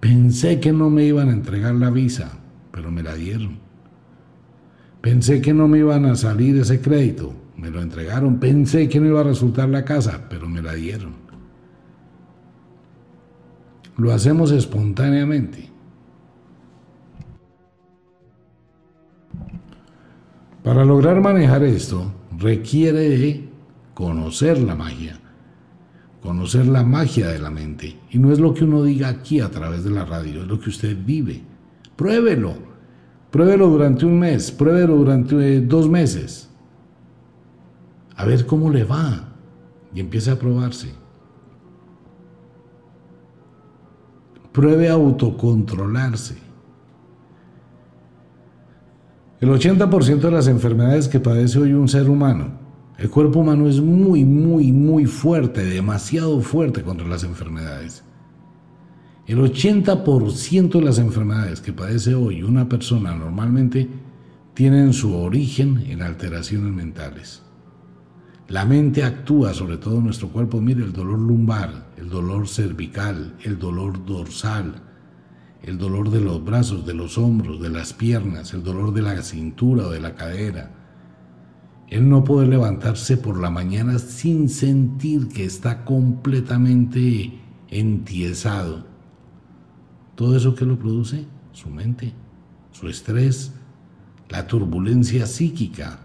[0.00, 2.40] Pensé que no me iban a entregar la visa,
[2.72, 3.61] pero me la dieron.
[5.02, 8.38] Pensé que no me iban a salir ese crédito, me lo entregaron.
[8.38, 11.14] Pensé que no iba a resultar la casa, pero me la dieron.
[13.96, 15.70] Lo hacemos espontáneamente.
[20.62, 23.48] Para lograr manejar esto, requiere de
[23.94, 25.18] conocer la magia,
[26.22, 27.98] conocer la magia de la mente.
[28.10, 30.60] Y no es lo que uno diga aquí a través de la radio, es lo
[30.60, 31.42] que usted vive.
[31.96, 32.71] Pruébelo,
[33.32, 36.48] pruébelo durante un mes, pruébelo durante dos meses.
[38.14, 39.30] A ver cómo le va
[39.92, 40.94] y empiece a probarse.
[44.52, 46.36] Pruebe a autocontrolarse.
[49.40, 52.52] El 80% de las enfermedades que padece hoy un ser humano,
[52.98, 58.04] el cuerpo humano es muy, muy, muy fuerte, demasiado fuerte contra las enfermedades.
[59.32, 63.88] El 80% de las enfermedades que padece hoy una persona normalmente
[64.52, 67.40] tienen su origen en alteraciones mentales.
[68.48, 70.60] La mente actúa sobre todo en nuestro cuerpo.
[70.60, 74.74] Mire, el dolor lumbar, el dolor cervical, el dolor dorsal,
[75.62, 79.22] el dolor de los brazos, de los hombros, de las piernas, el dolor de la
[79.22, 80.72] cintura o de la cadera.
[81.88, 87.40] El no poder levantarse por la mañana sin sentir que está completamente
[87.70, 88.91] entiesado.
[90.14, 92.12] Todo eso que lo produce, su mente,
[92.70, 93.52] su estrés,
[94.28, 96.00] la turbulencia psíquica,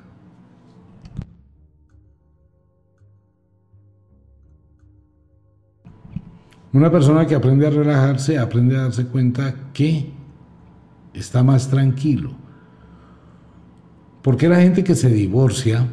[6.77, 10.11] Una persona que aprende a relajarse aprende a darse cuenta que
[11.11, 12.35] está más tranquilo.
[14.21, 15.87] Porque la gente que se divorcia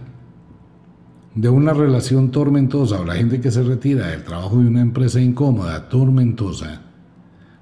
[1.35, 5.22] de una relación tormentosa o la gente que se retira del trabajo de una empresa
[5.22, 6.83] incómoda, tormentosa,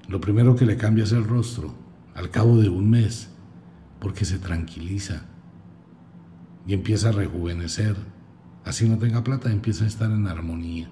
[0.07, 1.73] lo primero que le cambia es el rostro
[2.15, 3.29] al cabo de un mes,
[3.99, 5.23] porque se tranquiliza
[6.67, 7.95] y empieza a rejuvenecer.
[8.65, 10.89] Así no tenga plata, empieza a estar en armonía.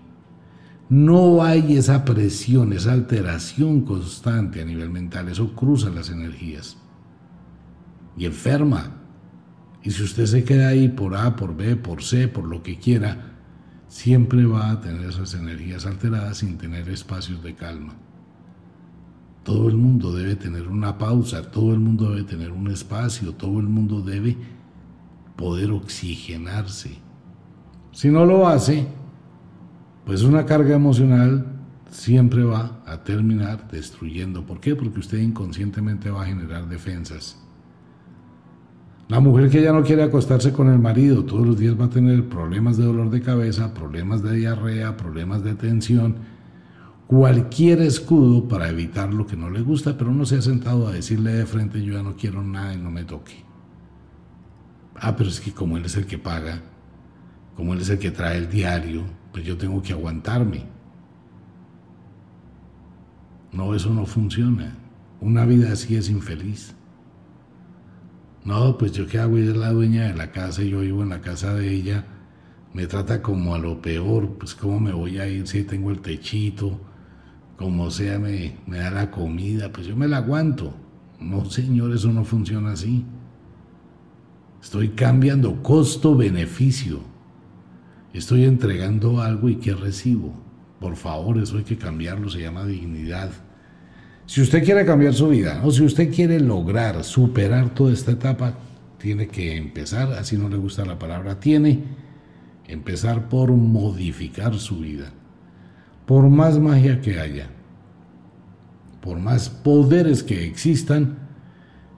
[0.89, 5.30] No hay esa presión, esa alteración constante a nivel mental.
[5.30, 6.78] Eso cruza las energías
[8.17, 8.97] y enferma.
[9.84, 12.78] Y si usted se queda ahí por A, por B, por C, por lo que
[12.78, 13.38] quiera,
[13.88, 17.95] siempre va a tener esas energías alteradas sin tener espacios de calma.
[19.43, 23.60] Todo el mundo debe tener una pausa, todo el mundo debe tener un espacio, todo
[23.60, 24.38] el mundo debe
[25.36, 26.97] poder oxigenarse.
[27.91, 28.88] Si no lo hace,
[30.06, 31.45] pues una carga emocional
[31.89, 34.45] siempre va a terminar destruyendo.
[34.45, 34.75] ¿Por qué?
[34.75, 37.38] Porque usted inconscientemente va a generar defensas.
[39.10, 41.89] La mujer que ya no quiere acostarse con el marido todos los días va a
[41.89, 46.15] tener problemas de dolor de cabeza, problemas de diarrea, problemas de tensión,
[47.12, 50.93] cualquier escudo para evitar lo que no le gusta, pero no se ha sentado a
[50.93, 53.43] decirle de frente yo ya no quiero nada y no me toque.
[54.95, 56.62] Ah, pero es que como él es el que paga,
[57.58, 60.63] como él es el que trae el diario, pues yo tengo que aguantarme.
[63.52, 64.78] No, eso no funciona.
[65.19, 66.76] Una vida así es infeliz.
[68.45, 71.10] No, pues yo qué hago, ella es la dueña de la casa yo vivo en
[71.10, 72.06] la casa de ella.
[72.74, 76.00] Me trata como a lo peor, pues cómo me voy a ir si tengo el
[76.00, 76.80] techito,
[77.62, 80.74] como sea me, da la comida, pues yo me la aguanto.
[81.19, 83.06] No, señor, eso no funciona así.
[84.62, 87.00] Estoy cambiando costo-beneficio.
[88.13, 90.34] Estoy entregando algo y ¿qué recibo?
[90.80, 93.32] Por favor, eso hay que cambiarlo, se llama dignidad.
[94.26, 98.56] Si usted quiere cambiar su vida o si usted quiere lograr superar toda esta etapa,
[98.97, 101.84] tiene que empezar, así no le gusta la palabra, tiene
[102.67, 105.13] empezar por modificar su vida.
[106.12, 107.47] Por más magia que haya,
[109.00, 111.17] por más poderes que existan,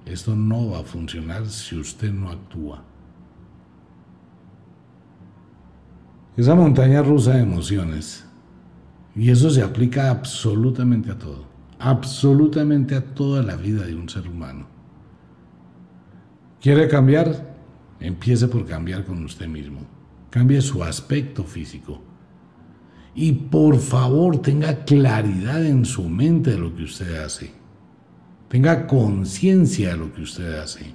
[0.05, 2.83] esto no va a funcionar si usted no actúa.
[6.37, 8.23] Esa montaña rusa de emociones,
[9.15, 11.47] y eso se aplica absolutamente a todo
[11.79, 14.67] absolutamente a toda la vida de un ser humano.
[16.61, 17.55] ¿Quiere cambiar?
[17.99, 19.79] Empiece por cambiar con usted mismo.
[20.29, 22.12] Cambie su aspecto físico.
[23.15, 27.51] Y por favor tenga claridad en su mente de lo que usted hace.
[28.47, 30.93] Tenga conciencia de lo que usted hace.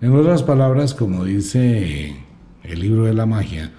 [0.00, 2.16] En otras palabras, como dice
[2.62, 3.72] el libro de la magia,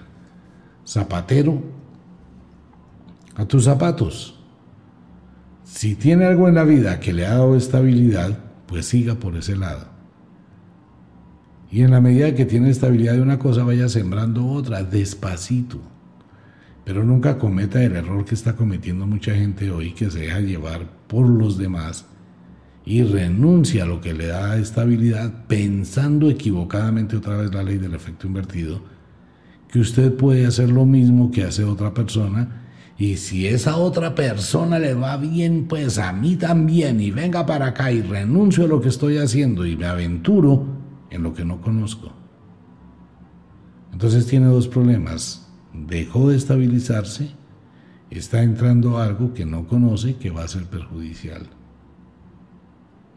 [0.86, 1.62] zapatero
[3.36, 4.38] a tus zapatos.
[5.64, 9.56] Si tiene algo en la vida que le ha dado estabilidad, pues siga por ese
[9.56, 9.95] lado.
[11.70, 15.80] Y en la medida que tiene estabilidad de una cosa, vaya sembrando otra, despacito.
[16.84, 20.88] Pero nunca cometa el error que está cometiendo mucha gente hoy, que se deja llevar
[21.08, 22.06] por los demás
[22.84, 27.94] y renuncia a lo que le da estabilidad, pensando equivocadamente otra vez la ley del
[27.94, 28.80] efecto invertido,
[29.68, 32.62] que usted puede hacer lo mismo que hace otra persona
[32.98, 37.00] y si esa otra persona le va bien, pues a mí también.
[37.00, 40.64] Y venga para acá y renuncio a lo que estoy haciendo y me aventuro
[41.10, 42.12] en lo que no conozco.
[43.92, 45.48] Entonces tiene dos problemas.
[45.72, 47.30] Dejó de estabilizarse,
[48.10, 51.48] está entrando algo que no conoce que va a ser perjudicial.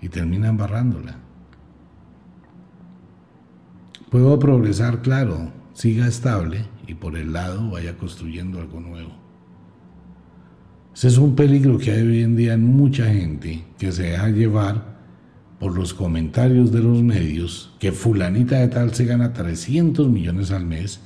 [0.02, 1.18] Y termina embarrándola.
[4.10, 9.12] Puedo progresar, claro, siga estable y por el lado vaya construyendo algo nuevo.
[10.96, 14.30] Ese es un peligro que hay hoy en día en mucha gente que se deja
[14.30, 14.99] llevar
[15.60, 20.66] por los comentarios de los medios que fulanita de tal se gana 300 millones al
[20.66, 21.02] mes,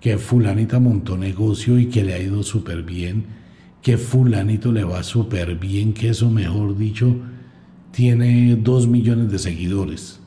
[0.00, 3.26] que fulanita montó negocio y que le ha ido súper bien,
[3.82, 7.16] que fulanito le va súper bien, que eso mejor dicho
[7.92, 10.20] tiene 2 millones de seguidores.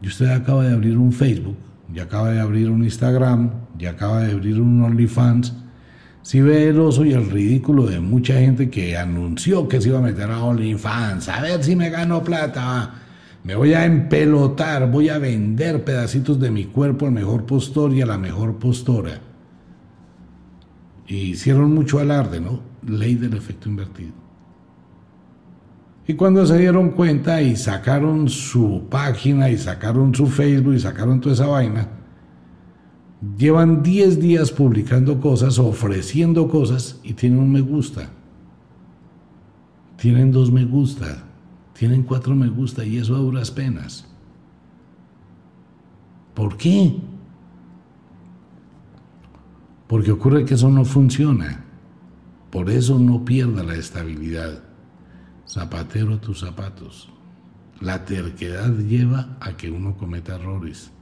[0.00, 1.56] Y usted acaba de abrir un Facebook,
[1.92, 5.54] ya acaba de abrir un Instagram, ya acaba de abrir un OnlyFans,
[6.28, 9.98] si ve el oso y el ridículo de mucha gente que anunció que se iba
[9.98, 12.96] a meter a OnlyFans, a ver si me gano plata,
[13.44, 18.02] me voy a empelotar, voy a vender pedacitos de mi cuerpo al mejor postor y
[18.02, 19.22] a la mejor postora.
[21.06, 22.60] Y hicieron mucho alarde, ¿no?
[22.86, 24.12] Ley del efecto invertido.
[26.06, 31.22] Y cuando se dieron cuenta y sacaron su página y sacaron su Facebook y sacaron
[31.22, 31.88] toda esa vaina,
[33.36, 38.10] Llevan 10 días publicando cosas, ofreciendo cosas y tienen un me gusta.
[39.96, 41.24] Tienen dos me gusta,
[41.72, 44.06] tienen cuatro me gusta y eso a duras penas.
[46.34, 46.96] ¿Por qué?
[49.88, 51.64] Porque ocurre que eso no funciona.
[52.50, 54.62] Por eso no pierda la estabilidad.
[55.48, 57.08] Zapatero tus zapatos.
[57.80, 60.92] La terquedad lleva a que uno cometa errores.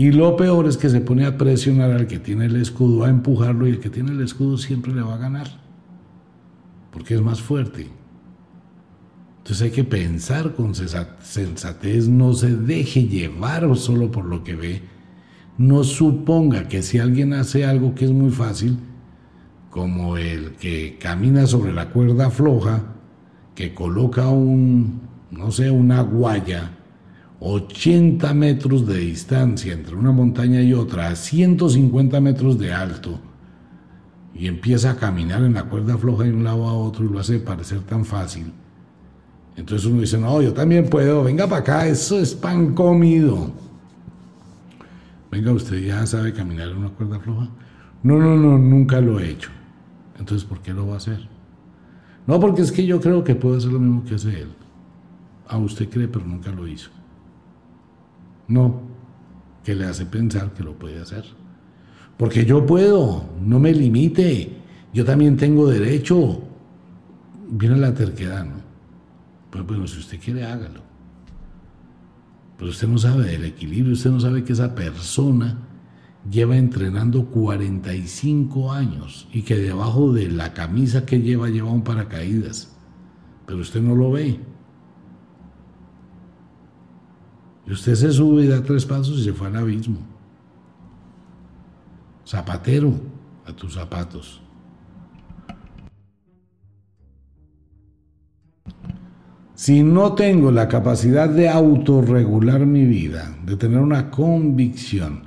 [0.00, 3.10] Y lo peor es que se pone a presionar al que tiene el escudo, a
[3.10, 5.48] empujarlo y el que tiene el escudo siempre le va a ganar,
[6.92, 7.88] porque es más fuerte.
[9.38, 14.82] Entonces hay que pensar con sensatez, no se deje llevar solo por lo que ve,
[15.58, 18.78] no suponga que si alguien hace algo que es muy fácil,
[19.68, 22.84] como el que camina sobre la cuerda floja,
[23.56, 25.00] que coloca un,
[25.32, 26.77] no sé, una guaya,
[27.40, 33.20] 80 metros de distancia entre una montaña y otra, a 150 metros de alto,
[34.34, 37.18] y empieza a caminar en la cuerda floja de un lado a otro y lo
[37.18, 38.52] hace parecer tan fácil,
[39.56, 43.50] Entonces uno dice, no, yo también puedo, venga para acá, eso es pan comido.
[45.32, 47.48] Venga, usted ya sabe caminar en una cuerda floja.
[48.04, 49.50] No, no, no, nunca lo he hecho.
[50.16, 51.28] Entonces, ¿por qué lo va a hacer?
[52.26, 54.48] No, porque es que yo creo que puedo hacer lo mismo que hace él.
[55.48, 56.90] A ah, usted cree, pero nunca lo hizo.
[58.48, 58.80] No,
[59.62, 61.24] que le hace pensar que lo puede hacer.
[62.16, 64.56] Porque yo puedo, no me limite.
[64.92, 66.42] Yo también tengo derecho.
[67.50, 68.58] Viene la terquedad, ¿no?
[69.50, 70.80] Pues bueno, si usted quiere, hágalo.
[72.58, 75.58] Pero usted no sabe del equilibrio, usted no sabe que esa persona
[76.28, 82.74] lleva entrenando 45 años y que debajo de la camisa que lleva lleva un paracaídas.
[83.46, 84.40] Pero usted no lo ve.
[87.68, 89.98] Y usted se sube y da tres pasos y se fue al abismo.
[92.26, 92.94] Zapatero
[93.44, 94.40] a tus zapatos.
[99.54, 105.24] Si no tengo la capacidad de autorregular mi vida, de tener una convicción,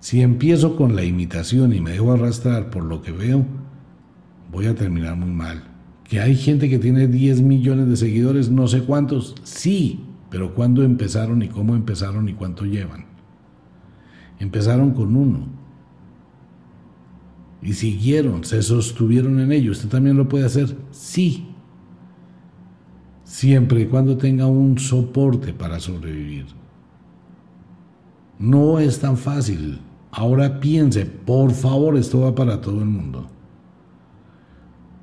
[0.00, 3.44] si empiezo con la imitación y me dejo arrastrar por lo que veo,
[4.50, 5.64] voy a terminar muy mal.
[6.04, 10.82] Que hay gente que tiene 10 millones de seguidores, no sé cuántos, sí, pero ¿cuándo
[10.82, 13.06] empezaron y cómo empezaron y cuánto llevan?
[14.38, 15.46] Empezaron con uno.
[17.60, 19.72] Y siguieron, se sostuvieron en ello.
[19.72, 20.76] ¿Usted también lo puede hacer?
[20.90, 21.48] Sí.
[23.24, 26.46] Siempre y cuando tenga un soporte para sobrevivir.
[28.38, 29.80] No es tan fácil.
[30.10, 33.28] Ahora piense, por favor, esto va para todo el mundo.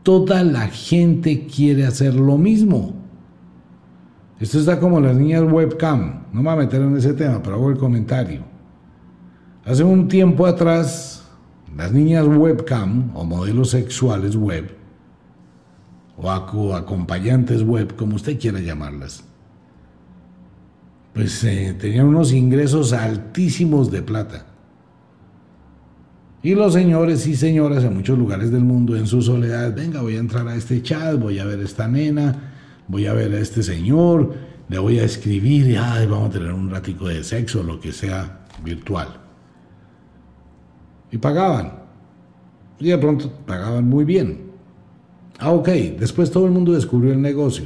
[0.04, 3.05] Toda la gente quiere hacer lo mismo.
[4.40, 6.26] Esto está como las niñas webcam.
[6.34, 8.42] No me voy a meter en ese tema, pero hago el comentario.
[9.64, 11.26] Hace un tiempo atrás,
[11.76, 14.76] las niñas webcam o modelos sexuales web
[16.18, 19.24] o acompañantes web, como usted quiera llamarlas,
[21.14, 24.46] pues eh, tenían unos ingresos altísimos de plata.
[26.42, 30.16] Y los señores y señoras en muchos lugares del mundo en su soledad, venga, voy
[30.16, 32.54] a entrar a este chat, voy a ver a esta nena,
[32.88, 34.34] voy a ver a este señor,
[34.68, 37.92] le voy a escribir y ay, vamos a tener un ratico de sexo, lo que
[37.92, 39.08] sea virtual.
[41.12, 41.84] Y pagaban.
[42.80, 44.52] Y de pronto pagaban muy bien.
[45.40, 45.68] Ah, ok,
[46.00, 47.66] después todo el mundo descubrió el negocio.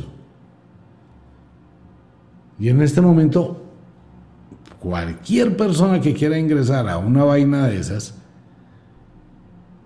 [2.59, 3.63] Y en este momento,
[4.79, 8.15] cualquier persona que quiera ingresar a una vaina de esas,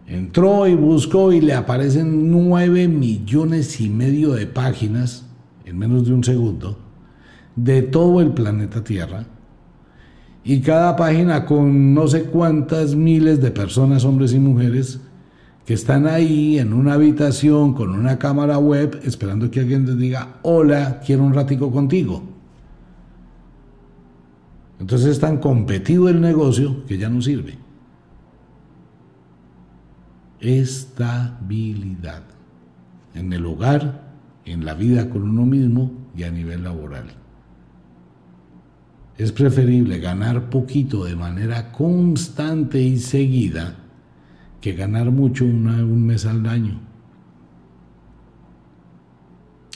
[0.07, 5.25] entró y buscó y le aparecen nueve millones y medio de páginas
[5.65, 6.77] en menos de un segundo
[7.55, 9.25] de todo el planeta Tierra
[10.43, 14.99] y cada página con no sé cuántas miles de personas, hombres y mujeres,
[15.65, 20.39] que están ahí en una habitación con una cámara web esperando que alguien les diga,
[20.41, 22.21] hola, quiero un ratico contigo.
[24.81, 27.62] Entonces es tan competido el negocio que ya no sirve.
[30.43, 32.23] Estabilidad
[33.15, 34.13] en el hogar,
[34.45, 37.05] en la vida con uno mismo y a nivel laboral.
[39.17, 43.75] Es preferible ganar poquito de manera constante y seguida
[44.59, 46.79] que ganar mucho un mes al año.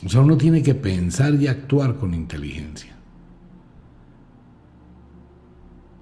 [0.06, 2.96] O sea, uno tiene que pensar y actuar con inteligencia.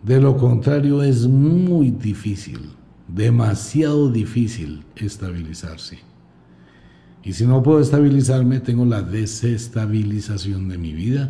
[0.03, 2.74] De lo contrario es muy difícil,
[3.07, 5.99] demasiado difícil estabilizarse.
[7.23, 11.29] Y si no puedo estabilizarme, tengo la desestabilización de mi vida.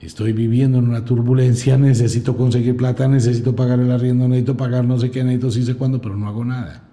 [0.00, 4.98] Estoy viviendo en una turbulencia, necesito conseguir plata, necesito pagar el arriendo, necesito pagar no
[4.98, 6.90] sé qué, necesito sí sé cuándo, pero no hago nada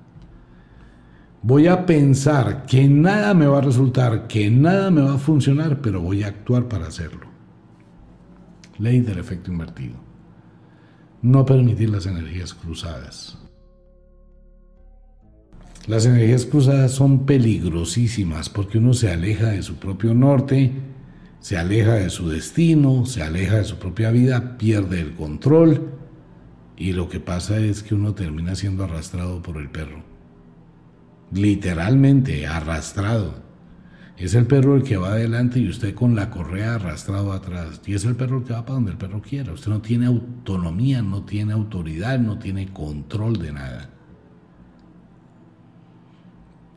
[1.48, 5.82] voy a pensar que nada me va a resultar, que nada me va a funcionar,
[5.82, 7.28] pero voy a actuar para hacerlo.
[8.78, 9.96] Ley del efecto invertido.
[11.22, 13.47] No permitir las energías cruzadas.
[15.88, 20.74] Las energías cruzadas son peligrosísimas porque uno se aleja de su propio norte,
[21.40, 25.94] se aleja de su destino, se aleja de su propia vida, pierde el control
[26.76, 30.18] y lo que pasa es que uno termina siendo arrastrado por el perro
[31.32, 33.46] literalmente arrastrado.
[34.18, 37.82] Es el perro el que va adelante y usted con la correa arrastrado atrás.
[37.86, 39.54] Y es el perro el que va para donde el perro quiera.
[39.54, 43.90] Usted no tiene autonomía, no tiene autoridad, no tiene control de nada.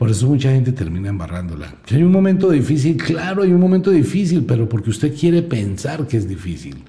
[0.01, 1.75] Por eso mucha gente termina embarrándola.
[1.85, 6.07] Si hay un momento difícil, claro, hay un momento difícil, pero porque usted quiere pensar
[6.07, 6.83] que es difícil.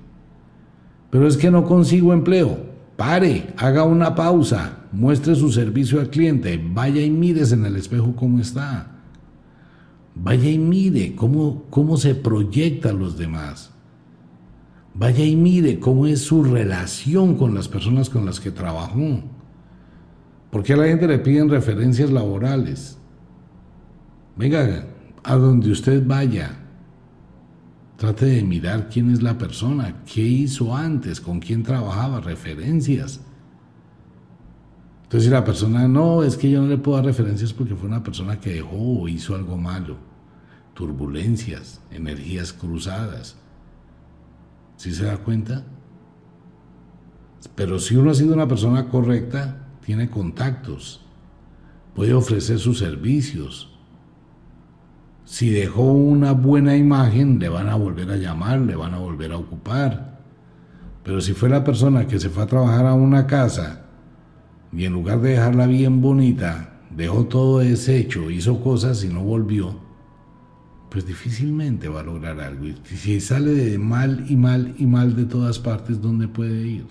[1.10, 2.58] Pero es que no consigo empleo.
[2.96, 8.16] Pare, haga una pausa, muestre su servicio al cliente, vaya y mires en el espejo
[8.16, 8.88] cómo está.
[10.16, 13.72] Vaya y mire cómo, cómo se proyectan los demás.
[14.94, 19.20] Vaya y mire cómo es su relación con las personas con las que trabajó.
[20.50, 23.00] Porque a la gente le piden referencias laborales.
[24.36, 24.86] Venga,
[25.24, 26.58] a donde usted vaya,
[27.98, 33.22] trate de mirar quién es la persona, qué hizo antes, con quién trabajaba, referencias.
[35.04, 37.90] Entonces, si la persona, no, es que yo no le puedo dar referencias porque fue
[37.90, 39.98] una persona que dejó o hizo algo malo,
[40.74, 43.36] turbulencias, energías cruzadas.
[44.78, 45.64] ¿Sí se da cuenta?
[47.56, 51.02] Pero si uno ha sido una persona correcta, tiene contactos,
[51.94, 53.71] puede ofrecer sus servicios.
[55.32, 59.32] Si dejó una buena imagen, le van a volver a llamar, le van a volver
[59.32, 60.20] a ocupar.
[61.06, 63.86] Pero si fue la persona que se fue a trabajar a una casa
[64.74, 69.80] y en lugar de dejarla bien bonita, dejó todo deshecho, hizo cosas y no volvió,
[70.90, 72.68] pues difícilmente va a lograr algo.
[72.68, 76.88] Y si sale de mal y mal y mal de todas partes, ¿dónde puede ir?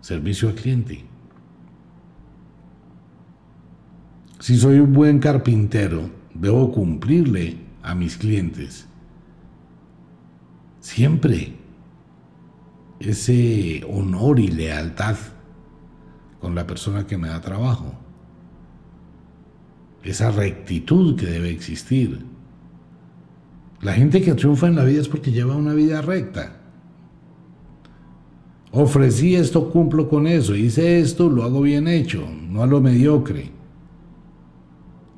[0.00, 1.04] Servicio al cliente.
[4.38, 8.86] Si soy un buen carpintero, debo cumplirle a mis clientes.
[10.80, 11.54] Siempre
[13.00, 15.16] ese honor y lealtad
[16.40, 17.92] con la persona que me da trabajo.
[20.02, 22.24] Esa rectitud que debe existir.
[23.80, 26.60] La gente que triunfa en la vida es porque lleva una vida recta.
[28.70, 30.54] Ofrecí esto, cumplo con eso.
[30.54, 33.55] Hice esto, lo hago bien hecho, no a lo mediocre.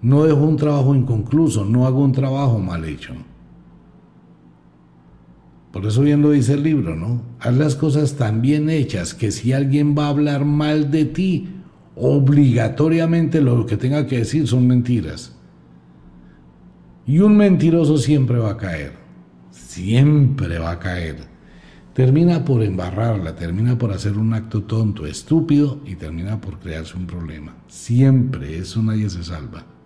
[0.00, 3.14] No dejo un trabajo inconcluso, no hago un trabajo mal hecho.
[5.72, 7.22] Por eso bien lo dice el libro, ¿no?
[7.40, 11.48] Haz las cosas tan bien hechas que si alguien va a hablar mal de ti,
[11.94, 15.36] obligatoriamente lo que tenga que decir son mentiras.
[17.06, 18.92] Y un mentiroso siempre va a caer.
[19.50, 21.16] Siempre va a caer.
[21.92, 27.06] Termina por embarrarla, termina por hacer un acto tonto, estúpido y termina por crearse un
[27.06, 27.56] problema.
[27.66, 29.77] Siempre, eso nadie se salva.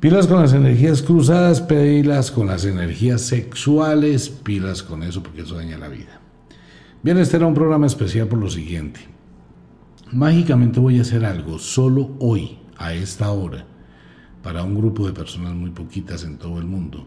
[0.00, 5.54] Pilas con las energías cruzadas, pilas con las energías sexuales, pilas con eso porque eso
[5.54, 6.20] daña la vida.
[7.02, 9.00] Bien, este era un programa especial por lo siguiente.
[10.12, 13.64] Mágicamente voy a hacer algo solo hoy, a esta hora,
[14.42, 17.06] para un grupo de personas muy poquitas en todo el mundo.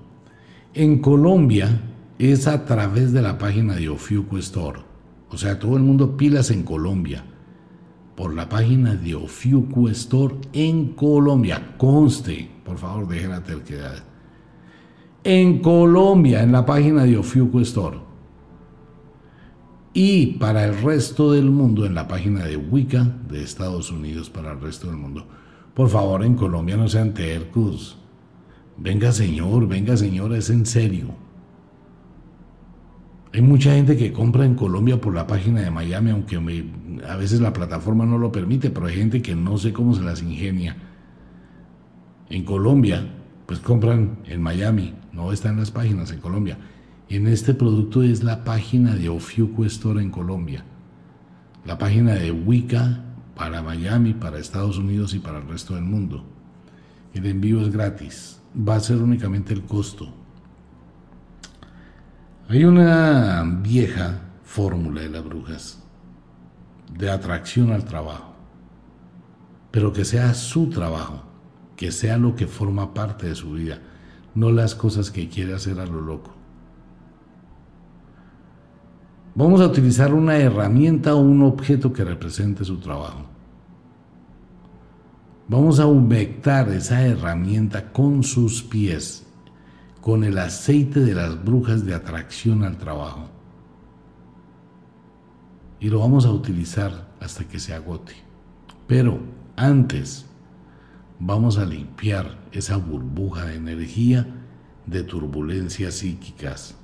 [0.74, 1.82] En Colombia
[2.18, 4.80] es a través de la página de Ofiuco Store.
[5.30, 7.24] O sea, todo el mundo pilas en Colombia
[8.20, 9.88] por la página de Ofiuco
[10.52, 11.76] en Colombia.
[11.78, 14.04] Conste, por favor, dejen la terquedad.
[15.24, 17.98] En Colombia, en la página de Ofiuco Store.
[19.94, 24.52] Y para el resto del mundo, en la página de Wicca de Estados Unidos para
[24.52, 25.26] el resto del mundo.
[25.74, 28.00] Por favor, en Colombia no sean tercos.
[28.76, 31.29] Venga, señor, venga, señora, es en serio.
[33.32, 36.36] Hay mucha gente que compra en Colombia por la página de Miami, aunque
[37.08, 40.02] a veces la plataforma no lo permite, pero hay gente que no sé cómo se
[40.02, 40.76] las ingenia.
[42.30, 43.08] En Colombia,
[43.46, 46.58] pues compran en Miami, no está en las páginas en Colombia.
[47.08, 50.64] En este producto es la página de Ofiuco Store en Colombia,
[51.66, 53.04] la página de Wicca
[53.36, 56.26] para Miami, para Estados Unidos y para el resto del mundo.
[57.14, 60.19] El envío es gratis, va a ser únicamente el costo.
[62.52, 65.84] Hay una vieja fórmula de las brujas
[66.98, 68.34] de atracción al trabajo,
[69.70, 71.22] pero que sea su trabajo,
[71.76, 73.78] que sea lo que forma parte de su vida,
[74.34, 76.32] no las cosas que quiere hacer a lo loco.
[79.36, 83.28] Vamos a utilizar una herramienta o un objeto que represente su trabajo.
[85.48, 89.29] Vamos a humectar esa herramienta con sus pies
[90.02, 93.30] con el aceite de las brujas de atracción al trabajo.
[95.80, 98.14] Y lo vamos a utilizar hasta que se agote.
[98.88, 99.20] Pero
[99.56, 100.26] antes
[101.20, 104.28] vamos a limpiar esa burbuja de energía
[104.86, 106.76] de turbulencias psíquicas.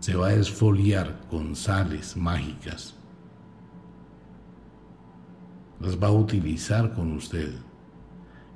[0.00, 2.94] Se va a esfoliar con sales mágicas.
[5.78, 7.52] Las va a utilizar con usted.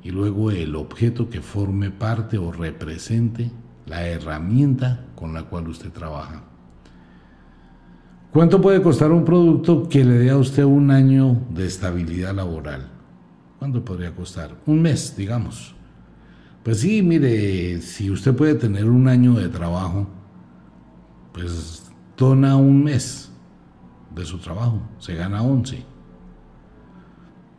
[0.02, 3.50] Y luego el objeto que forme parte o represente
[3.86, 6.42] la herramienta con la cual usted trabaja.
[8.32, 12.88] ¿Cuánto puede costar un producto que le dé a usted un año de estabilidad laboral?
[13.58, 14.56] ¿Cuánto podría costar?
[14.66, 15.74] Un mes, digamos.
[16.64, 20.08] Pues sí, mire, si usted puede tener un año de trabajo,
[21.32, 23.30] pues dona un mes
[24.14, 25.84] de su trabajo, se gana 11.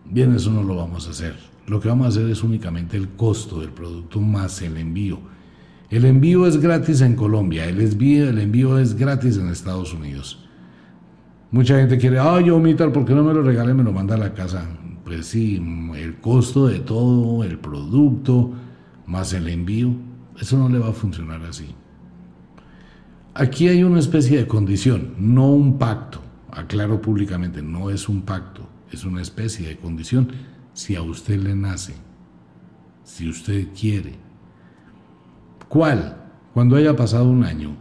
[0.06, 1.36] Bien, eso no lo vamos a hacer.
[1.68, 5.20] lo que vamos a hacer es únicamente el costo del producto más el envío.
[5.96, 10.46] El envío es gratis en Colombia, el envío, es gratis en Estados Unidos.
[11.52, 13.94] Mucha gente quiere, ah, yo mi tal, ¿por qué no me lo regale me lo
[13.94, 14.68] manda a la casa?
[15.06, 15.56] Pues sí,
[15.96, 18.52] el costo de todo, el producto,
[19.06, 19.96] más el envío,
[20.38, 21.74] eso no le va a funcionar así.
[23.34, 26.20] Aquí hay una especie de condición, no un pacto.
[26.52, 30.28] Aclaro públicamente, no es un pacto, es una especie de condición
[30.74, 31.94] si a usted le nace,
[33.06, 34.25] si usted quiere.
[35.68, 36.18] ¿Cuál?
[36.54, 37.76] Cuando haya pasado un año,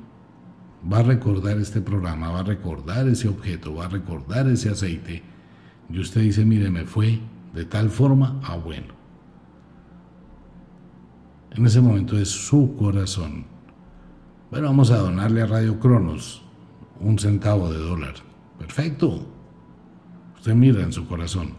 [0.93, 5.23] va a recordar este programa, va a recordar ese objeto, va a recordar ese aceite,
[5.89, 7.21] y usted dice, mire, me fue
[7.53, 8.95] de tal forma a bueno.
[11.53, 13.45] En ese momento es su corazón.
[14.51, 16.43] Bueno, vamos a donarle a Radio Cronos
[17.01, 18.15] un centavo de dólar.
[18.59, 19.27] Perfecto.
[20.37, 21.53] Usted mira en su corazón.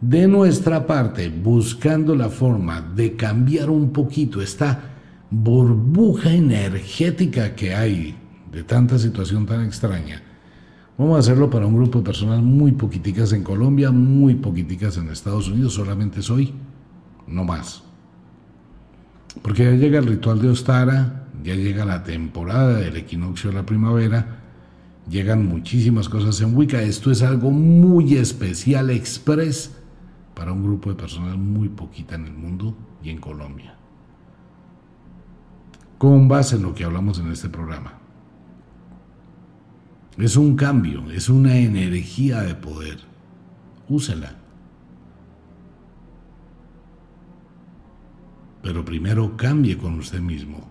[0.00, 4.97] De nuestra parte, buscando la forma de cambiar un poquito esta
[5.30, 8.16] burbuja energética que hay
[8.50, 10.22] de tanta situación tan extraña,
[10.96, 15.10] vamos a hacerlo para un grupo de personas muy poquiticas en Colombia, muy poquiticas en
[15.10, 16.54] Estados Unidos, solamente soy,
[17.26, 17.82] no más.
[19.42, 23.66] Porque ya llega el ritual de Ostara, ya llega la temporada del equinoccio de la
[23.66, 24.40] primavera,
[25.08, 26.82] llegan muchísimas cosas en Wicca.
[26.82, 29.72] Esto es algo muy especial, express,
[30.34, 33.77] para un grupo de personas muy poquita en el mundo y en Colombia.
[35.98, 37.94] Con base en lo que hablamos en este programa.
[40.16, 42.98] Es un cambio, es una energía de poder.
[43.88, 44.34] Úsela.
[48.62, 50.68] Pero primero cambie con usted mismo.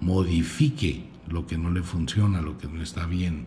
[0.00, 3.46] Modifique lo que no le funciona, lo que no está bien.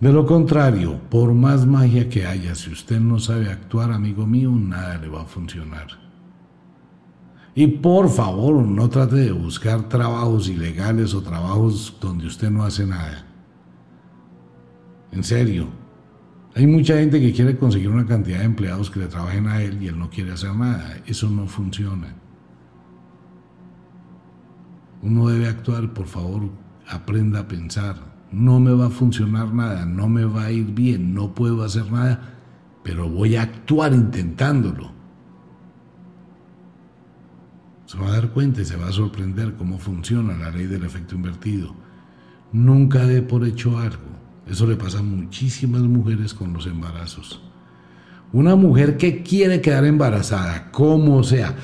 [0.00, 4.52] De lo contrario, por más magia que haya, si usted no sabe actuar, amigo mío,
[4.52, 6.07] nada le va a funcionar.
[7.54, 12.86] Y por favor, no trate de buscar trabajos ilegales o trabajos donde usted no hace
[12.86, 13.26] nada.
[15.10, 15.66] En serio,
[16.54, 19.82] hay mucha gente que quiere conseguir una cantidad de empleados que le trabajen a él
[19.82, 20.98] y él no quiere hacer nada.
[21.06, 22.14] Eso no funciona.
[25.02, 26.50] Uno debe actuar, por favor,
[26.88, 27.96] aprenda a pensar.
[28.32, 31.90] No me va a funcionar nada, no me va a ir bien, no puedo hacer
[31.90, 32.34] nada,
[32.82, 34.97] pero voy a actuar intentándolo.
[37.88, 40.84] Se va a dar cuenta y se va a sorprender cómo funciona la ley del
[40.84, 41.74] efecto invertido.
[42.52, 44.06] Nunca dé por hecho algo.
[44.46, 47.42] Eso le pasa a muchísimas mujeres con los embarazos.
[48.32, 51.56] Una mujer que quiere quedar embarazada, como sea,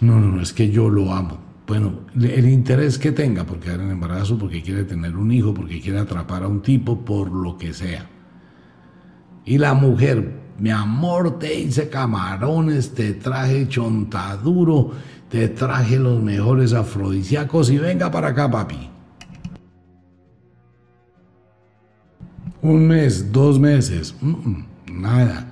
[0.00, 3.80] no, no, no, es que yo lo amo bueno, el interés que tenga por quedar
[3.80, 7.58] en embarazo, porque quiere tener un hijo, porque quiere atrapar a un tipo, por lo
[7.58, 8.08] que sea.
[9.44, 14.92] Y la mujer, mi amor, te hice camarones, te traje chontaduro,
[15.28, 18.90] te traje los mejores afrodisíacos y venga para acá, papi.
[22.62, 24.14] Un mes, dos meses,
[24.90, 25.46] nada.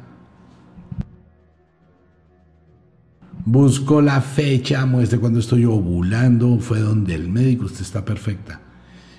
[3.47, 8.61] Busco la fecha, muestre cuando estoy ovulando, fue donde el médico, usted está perfecta.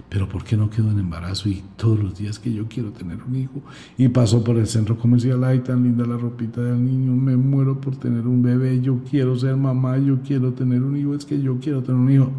[0.10, 3.18] Pero ¿por qué no quedo en embarazo y todos los días que yo quiero tener
[3.24, 3.62] un hijo?
[3.98, 7.82] Y paso por el centro comercial, ay, tan linda la ropita del niño, me muero
[7.82, 11.42] por tener un bebé, yo quiero ser mamá, yo quiero tener un hijo, es que
[11.42, 12.32] yo quiero tener un hijo.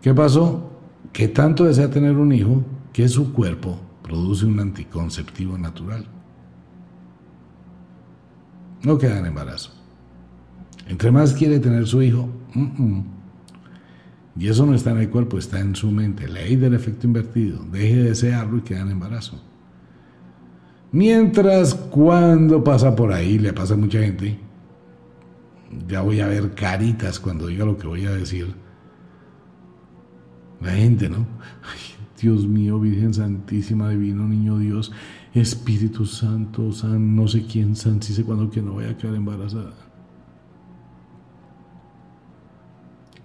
[0.00, 0.70] ¿Qué pasó?
[1.12, 6.06] Que tanto desea tener un hijo que su cuerpo produce un anticonceptivo natural.
[8.82, 9.70] No queda en embarazo.
[10.88, 12.28] Entre más quiere tener su hijo,
[14.38, 16.28] y eso no está en el cuerpo, está en su mente.
[16.28, 17.64] Ley del efecto invertido.
[17.70, 19.40] Deje de desearlo y queda en embarazo.
[20.90, 24.38] Mientras cuando pasa por ahí, le pasa a mucha gente,
[25.88, 28.54] ya voy a ver caritas cuando diga lo que voy a decir.
[30.60, 31.26] La gente, ¿no?
[32.20, 34.92] Dios mío, Virgen Santísima, Divino Niño Dios,
[35.34, 39.16] Espíritu Santo, San, no sé quién, San, si sé cuándo que no voy a quedar
[39.16, 39.72] embarazada.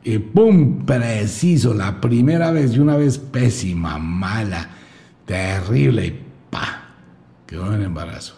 [0.08, 0.86] Y ¡pum!
[0.86, 4.70] Preciso, la primera vez y una vez pésima, mala,
[5.26, 6.93] terrible y ¡pa!
[7.45, 8.36] Quedó en embarazo.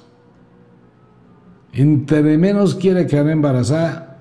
[1.72, 4.17] Entre menos quiere quedar embarazada,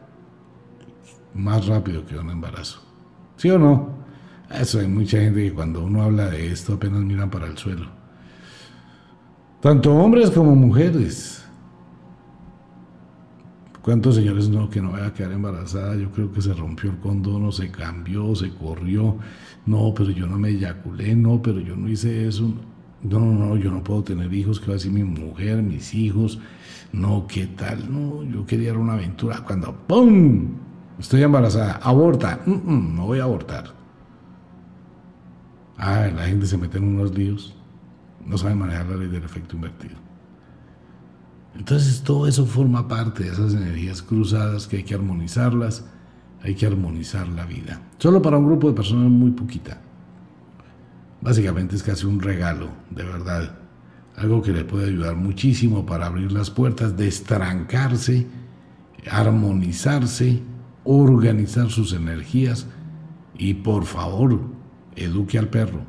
[1.32, 2.82] más rápido quedó en embarazo.
[3.36, 3.96] ¿Sí o no?
[4.50, 7.86] Eso hay mucha gente que cuando uno habla de esto apenas miran para el suelo.
[9.62, 11.37] Tanto hombres como mujeres.
[13.88, 15.96] ¿Cuántos señores no que no vaya a quedar embarazada?
[15.96, 19.16] Yo creo que se rompió el condón, se cambió, se corrió.
[19.64, 22.52] No, pero yo no me eyaculé, no, pero yo no hice eso.
[23.02, 25.94] No, no, no, yo no puedo tener hijos, que va a decir mi mujer, mis
[25.94, 26.38] hijos.
[26.92, 27.90] No, ¿qué tal?
[27.90, 30.48] No, yo quería una aventura cuando ¡pum!
[30.98, 32.40] Estoy embarazada, aborta.
[32.44, 33.72] no voy a abortar.
[35.78, 37.56] Ah, la gente se mete en unos líos.
[38.26, 40.07] No sabe manejar la ley del efecto invertido.
[41.58, 45.84] Entonces todo eso forma parte de esas energías cruzadas que hay que armonizarlas,
[46.42, 47.82] hay que armonizar la vida.
[47.98, 49.80] Solo para un grupo de personas muy poquita.
[51.20, 53.58] Básicamente es casi un regalo, de verdad.
[54.16, 58.28] Algo que le puede ayudar muchísimo para abrir las puertas, destrancarse,
[59.10, 60.40] armonizarse,
[60.84, 62.68] organizar sus energías
[63.36, 64.40] y por favor,
[64.94, 65.80] eduque al perro.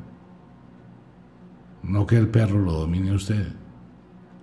[1.84, 3.54] No que el perro lo domine usted.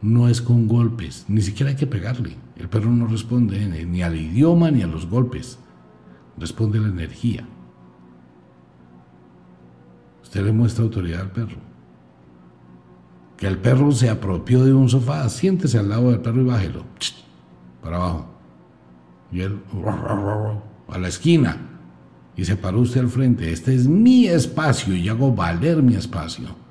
[0.01, 2.35] No es con golpes, ni siquiera hay que pegarle.
[2.55, 5.59] El perro no responde ni al idioma ni a los golpes.
[6.37, 7.47] Responde la energía.
[10.21, 11.57] Usted le muestra autoridad al perro.
[13.37, 16.83] Que el perro se apropió de un sofá, siéntese al lado del perro y bájelo.
[17.81, 18.27] Para abajo.
[19.31, 19.59] Y él
[20.87, 21.57] a la esquina.
[22.35, 23.51] Y se paró usted al frente.
[23.51, 26.66] Este es mi espacio y hago valer mi espacio.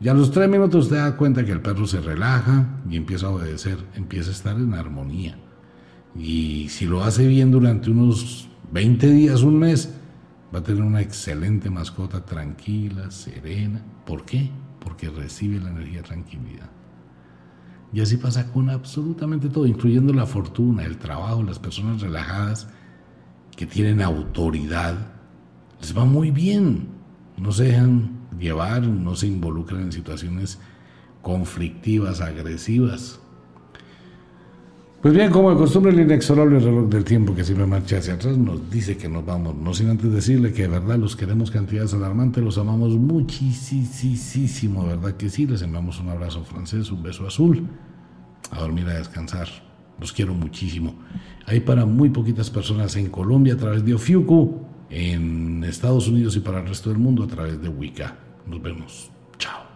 [0.00, 3.26] Y a los tres minutos usted da cuenta que el perro se relaja y empieza
[3.26, 5.36] a obedecer, empieza a estar en armonía.
[6.16, 9.94] Y si lo hace bien durante unos 20 días, un mes,
[10.54, 13.84] va a tener una excelente mascota tranquila, serena.
[14.06, 14.50] ¿Por qué?
[14.80, 16.70] Porque recibe la energía de tranquilidad.
[17.92, 22.68] Y así pasa con absolutamente todo, incluyendo la fortuna, el trabajo, las personas relajadas
[23.54, 24.96] que tienen autoridad.
[25.80, 26.88] Les va muy bien.
[27.36, 30.58] No se dejan llevar, no se involucran en situaciones
[31.22, 33.20] conflictivas, agresivas.
[35.02, 38.36] Pues bien, como de costumbre, el inexorable reloj del tiempo que siempre marcha hacia atrás
[38.36, 41.94] nos dice que nos vamos, no sin antes decirle que de verdad los queremos cantidades
[41.94, 47.66] alarmantes, los amamos muchísimo, verdad que sí, les enviamos un abrazo francés, un beso azul,
[48.50, 49.48] a dormir, a descansar,
[49.98, 50.94] los quiero muchísimo.
[51.46, 56.40] Hay para muy poquitas personas en Colombia a través de Ofiuco, en Estados Unidos y
[56.40, 58.16] para el resto del mundo a través de Wicca.
[58.46, 59.10] Nos vemos.
[59.38, 59.69] Chao.